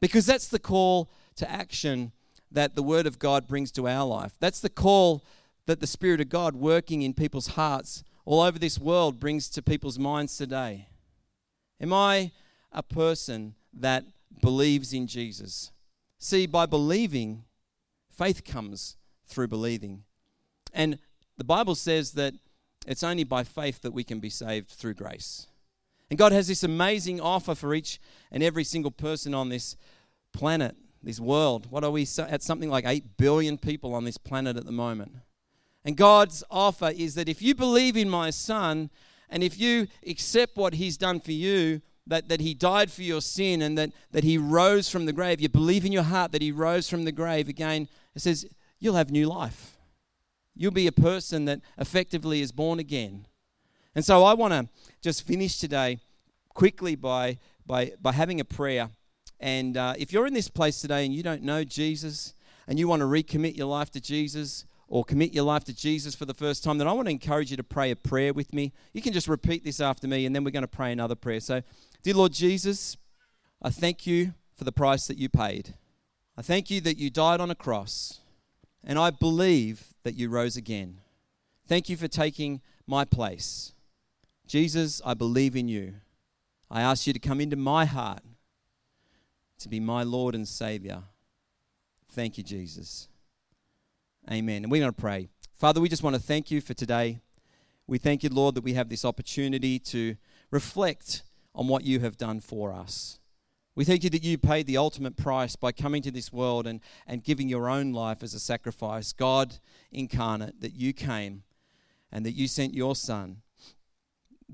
Because 0.00 0.26
that's 0.26 0.48
the 0.48 0.58
call 0.58 1.10
to 1.36 1.50
action 1.50 2.12
that 2.50 2.74
the 2.74 2.82
Word 2.82 3.06
of 3.06 3.18
God 3.18 3.46
brings 3.46 3.70
to 3.72 3.88
our 3.88 4.06
life. 4.06 4.32
That's 4.40 4.60
the 4.60 4.70
call 4.70 5.24
that 5.66 5.80
the 5.80 5.86
Spirit 5.86 6.20
of 6.20 6.28
God 6.28 6.56
working 6.56 7.02
in 7.02 7.12
people's 7.14 7.48
hearts 7.48 8.02
all 8.24 8.40
over 8.40 8.58
this 8.58 8.78
world 8.78 9.20
brings 9.20 9.48
to 9.50 9.62
people's 9.62 9.98
minds 9.98 10.36
today. 10.36 10.88
Am 11.80 11.92
I 11.92 12.32
a 12.72 12.82
person 12.82 13.54
that 13.72 14.04
believes 14.42 14.92
in 14.92 15.06
Jesus? 15.06 15.72
See, 16.18 16.46
by 16.46 16.66
believing, 16.66 17.44
faith 18.10 18.44
comes 18.44 18.96
through 19.26 19.48
believing. 19.48 20.04
And 20.72 20.98
the 21.36 21.44
Bible 21.44 21.74
says 21.74 22.12
that 22.12 22.34
it's 22.86 23.02
only 23.02 23.24
by 23.24 23.44
faith 23.44 23.82
that 23.82 23.92
we 23.92 24.04
can 24.04 24.18
be 24.18 24.30
saved 24.30 24.68
through 24.68 24.94
grace. 24.94 25.46
And 26.10 26.18
God 26.18 26.32
has 26.32 26.48
this 26.48 26.62
amazing 26.62 27.20
offer 27.20 27.54
for 27.54 27.74
each 27.74 28.00
and 28.30 28.42
every 28.42 28.64
single 28.64 28.90
person 28.90 29.34
on 29.34 29.48
this 29.48 29.76
planet, 30.32 30.76
this 31.02 31.20
world. 31.20 31.70
What 31.70 31.84
are 31.84 31.90
we 31.90 32.06
at? 32.18 32.42
Something 32.42 32.70
like 32.70 32.86
8 32.86 33.16
billion 33.16 33.58
people 33.58 33.94
on 33.94 34.04
this 34.04 34.18
planet 34.18 34.56
at 34.56 34.64
the 34.64 34.72
moment. 34.72 35.16
And 35.84 35.96
God's 35.96 36.42
offer 36.50 36.92
is 36.94 37.14
that 37.14 37.28
if 37.28 37.40
you 37.42 37.54
believe 37.54 37.96
in 37.96 38.08
my 38.08 38.30
Son 38.30 38.90
and 39.30 39.42
if 39.42 39.58
you 39.58 39.86
accept 40.06 40.56
what 40.56 40.74
He's 40.74 40.96
done 40.96 41.20
for 41.20 41.32
you, 41.32 41.82
that, 42.06 42.28
that 42.30 42.40
He 42.40 42.54
died 42.54 42.90
for 42.90 43.02
your 43.02 43.20
sin 43.20 43.62
and 43.62 43.76
that, 43.76 43.92
that 44.10 44.24
He 44.24 44.38
rose 44.38 44.88
from 44.88 45.06
the 45.06 45.12
grave, 45.12 45.40
you 45.40 45.48
believe 45.48 45.84
in 45.84 45.92
your 45.92 46.02
heart 46.02 46.32
that 46.32 46.42
He 46.42 46.50
rose 46.50 46.88
from 46.88 47.04
the 47.04 47.12
grave, 47.12 47.48
again, 47.48 47.88
it 48.14 48.22
says 48.22 48.46
you'll 48.78 48.94
have 48.94 49.10
new 49.10 49.26
life. 49.26 49.76
You'll 50.56 50.72
be 50.72 50.88
a 50.88 50.92
person 50.92 51.44
that 51.44 51.60
effectively 51.76 52.40
is 52.40 52.50
born 52.50 52.80
again. 52.80 53.27
And 53.98 54.04
so 54.04 54.22
I 54.22 54.34
want 54.34 54.52
to 54.52 54.68
just 55.00 55.26
finish 55.26 55.58
today 55.58 55.98
quickly 56.54 56.94
by, 56.94 57.38
by, 57.66 57.94
by 58.00 58.12
having 58.12 58.38
a 58.38 58.44
prayer. 58.44 58.90
And 59.40 59.76
uh, 59.76 59.94
if 59.98 60.12
you're 60.12 60.28
in 60.28 60.34
this 60.34 60.46
place 60.46 60.80
today 60.80 61.04
and 61.04 61.12
you 61.12 61.24
don't 61.24 61.42
know 61.42 61.64
Jesus 61.64 62.32
and 62.68 62.78
you 62.78 62.86
want 62.86 63.00
to 63.00 63.06
recommit 63.06 63.56
your 63.56 63.66
life 63.66 63.90
to 63.90 64.00
Jesus 64.00 64.66
or 64.86 65.04
commit 65.04 65.34
your 65.34 65.42
life 65.42 65.64
to 65.64 65.74
Jesus 65.74 66.14
for 66.14 66.26
the 66.26 66.32
first 66.32 66.62
time, 66.62 66.78
then 66.78 66.86
I 66.86 66.92
want 66.92 67.08
to 67.08 67.10
encourage 67.10 67.50
you 67.50 67.56
to 67.56 67.64
pray 67.64 67.90
a 67.90 67.96
prayer 67.96 68.32
with 68.32 68.54
me. 68.54 68.72
You 68.92 69.02
can 69.02 69.12
just 69.12 69.26
repeat 69.26 69.64
this 69.64 69.80
after 69.80 70.06
me 70.06 70.26
and 70.26 70.32
then 70.32 70.44
we're 70.44 70.52
going 70.52 70.62
to 70.62 70.68
pray 70.68 70.92
another 70.92 71.16
prayer. 71.16 71.40
So, 71.40 71.62
dear 72.04 72.14
Lord 72.14 72.32
Jesus, 72.32 72.96
I 73.60 73.70
thank 73.70 74.06
you 74.06 74.32
for 74.54 74.62
the 74.62 74.70
price 74.70 75.08
that 75.08 75.18
you 75.18 75.28
paid. 75.28 75.74
I 76.36 76.42
thank 76.42 76.70
you 76.70 76.80
that 76.82 76.98
you 76.98 77.10
died 77.10 77.40
on 77.40 77.50
a 77.50 77.56
cross 77.56 78.20
and 78.84 78.96
I 78.96 79.10
believe 79.10 79.92
that 80.04 80.14
you 80.14 80.28
rose 80.28 80.56
again. 80.56 81.00
Thank 81.66 81.88
you 81.88 81.96
for 81.96 82.06
taking 82.06 82.60
my 82.86 83.04
place. 83.04 83.72
Jesus, 84.48 85.02
I 85.04 85.12
believe 85.12 85.54
in 85.54 85.68
you. 85.68 85.96
I 86.70 86.80
ask 86.80 87.06
you 87.06 87.12
to 87.12 87.18
come 87.18 87.38
into 87.40 87.56
my 87.56 87.84
heart 87.84 88.22
to 89.58 89.68
be 89.68 89.78
my 89.78 90.02
Lord 90.02 90.34
and 90.34 90.48
Savior. 90.48 91.02
Thank 92.10 92.38
you, 92.38 92.44
Jesus. 92.44 93.08
Amen. 94.30 94.62
And 94.62 94.72
we're 94.72 94.80
going 94.80 94.92
to 94.92 95.00
pray. 95.00 95.28
Father, 95.54 95.80
we 95.82 95.88
just 95.88 96.02
want 96.02 96.16
to 96.16 96.22
thank 96.22 96.50
you 96.50 96.62
for 96.62 96.72
today. 96.72 97.20
We 97.86 97.98
thank 97.98 98.22
you, 98.22 98.30
Lord, 98.30 98.54
that 98.54 98.64
we 98.64 98.72
have 98.72 98.88
this 98.88 99.04
opportunity 99.04 99.78
to 99.80 100.16
reflect 100.50 101.22
on 101.54 101.68
what 101.68 101.84
you 101.84 102.00
have 102.00 102.16
done 102.16 102.40
for 102.40 102.72
us. 102.72 103.18
We 103.74 103.84
thank 103.84 104.02
you 104.02 104.10
that 104.10 104.24
you 104.24 104.38
paid 104.38 104.66
the 104.66 104.78
ultimate 104.78 105.16
price 105.16 105.56
by 105.56 105.72
coming 105.72 106.00
to 106.02 106.10
this 106.10 106.32
world 106.32 106.66
and, 106.66 106.80
and 107.06 107.22
giving 107.22 107.50
your 107.50 107.68
own 107.68 107.92
life 107.92 108.22
as 108.22 108.32
a 108.32 108.40
sacrifice. 108.40 109.12
God 109.12 109.58
incarnate, 109.92 110.60
that 110.62 110.74
you 110.74 110.94
came 110.94 111.42
and 112.10 112.24
that 112.24 112.32
you 112.32 112.48
sent 112.48 112.74
your 112.74 112.96
Son 112.96 113.42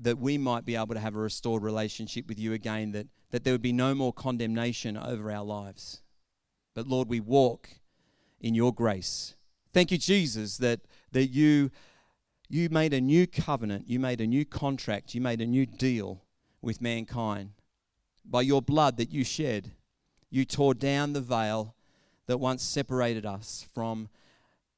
that 0.01 0.17
we 0.17 0.37
might 0.37 0.65
be 0.65 0.75
able 0.75 0.93
to 0.93 0.99
have 0.99 1.15
a 1.15 1.19
restored 1.19 1.63
relationship 1.63 2.27
with 2.27 2.39
you 2.39 2.53
again, 2.53 2.91
that, 2.91 3.07
that 3.31 3.43
there 3.43 3.53
would 3.53 3.61
be 3.61 3.73
no 3.73 3.95
more 3.95 4.11
condemnation 4.13 4.97
over 4.97 5.31
our 5.31 5.43
lives. 5.43 6.01
But 6.73 6.87
Lord, 6.87 7.09
we 7.09 7.19
walk 7.19 7.69
in 8.41 8.53
your 8.53 8.73
grace. 8.73 9.35
Thank 9.73 9.91
you, 9.91 9.97
Jesus, 9.97 10.57
that, 10.57 10.81
that 11.11 11.27
you, 11.27 11.71
you 12.49 12.69
made 12.69 12.93
a 12.93 13.01
new 13.01 13.25
covenant, 13.27 13.89
you 13.89 13.99
made 13.99 14.21
a 14.21 14.27
new 14.27 14.45
contract, 14.45 15.15
you 15.15 15.21
made 15.21 15.41
a 15.41 15.45
new 15.45 15.65
deal 15.65 16.21
with 16.61 16.81
mankind. 16.81 17.51
By 18.25 18.41
your 18.41 18.61
blood 18.61 18.97
that 18.97 19.11
you 19.11 19.23
shed, 19.23 19.71
you 20.29 20.45
tore 20.45 20.73
down 20.73 21.13
the 21.13 21.21
veil 21.21 21.75
that 22.27 22.37
once 22.37 22.63
separated 22.63 23.25
us 23.25 23.65
from 23.73 24.09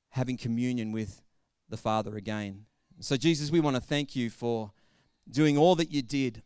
having 0.10 0.38
communion 0.38 0.92
with 0.92 1.22
the 1.70 1.78
Father 1.78 2.16
again. 2.16 2.66
So, 3.00 3.18
Jesus, 3.18 3.52
we 3.52 3.60
want 3.60 3.76
to 3.76 3.82
thank 3.82 4.16
you 4.16 4.30
for 4.30 4.72
doing 5.30 5.58
all 5.58 5.76
that 5.76 5.92
you 5.92 6.02
did, 6.02 6.42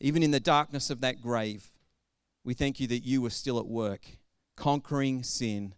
even 0.00 0.22
in 0.22 0.30
the 0.30 0.40
darkness 0.40 0.90
of 0.90 1.00
that 1.00 1.20
grave. 1.20 1.70
We 2.44 2.54
thank 2.54 2.80
you 2.80 2.86
that 2.88 3.00
you 3.00 3.22
were 3.22 3.30
still 3.30 3.58
at 3.58 3.66
work, 3.66 4.06
conquering 4.56 5.22
sin 5.22 5.74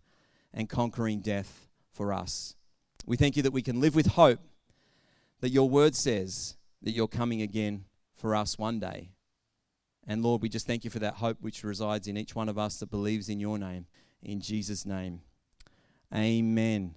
and 0.54 0.68
conquering 0.68 1.20
death 1.20 1.68
for 1.92 2.12
us. 2.12 2.54
We 3.06 3.16
thank 3.16 3.36
you 3.36 3.42
that 3.42 3.52
we 3.52 3.62
can 3.62 3.80
live 3.80 3.94
with 3.94 4.06
hope 4.06 4.40
that 5.40 5.50
your 5.50 5.68
word 5.68 5.94
says 5.94 6.56
that 6.82 6.92
you're 6.92 7.08
coming 7.08 7.42
again 7.42 7.84
for 8.14 8.34
us 8.34 8.58
one 8.58 8.78
day. 8.78 9.10
And 10.06 10.22
Lord, 10.22 10.42
we 10.42 10.48
just 10.48 10.66
thank 10.66 10.84
you 10.84 10.90
for 10.90 10.98
that 10.98 11.14
hope 11.14 11.38
which 11.40 11.62
resides 11.62 12.08
in 12.08 12.16
each 12.16 12.34
one 12.34 12.48
of 12.48 12.58
us 12.58 12.78
that 12.78 12.90
believes 12.90 13.28
in 13.28 13.40
your 13.40 13.58
name. 13.58 13.86
In 14.22 14.40
Jesus' 14.40 14.84
name, 14.84 15.20
amen. 16.14 16.90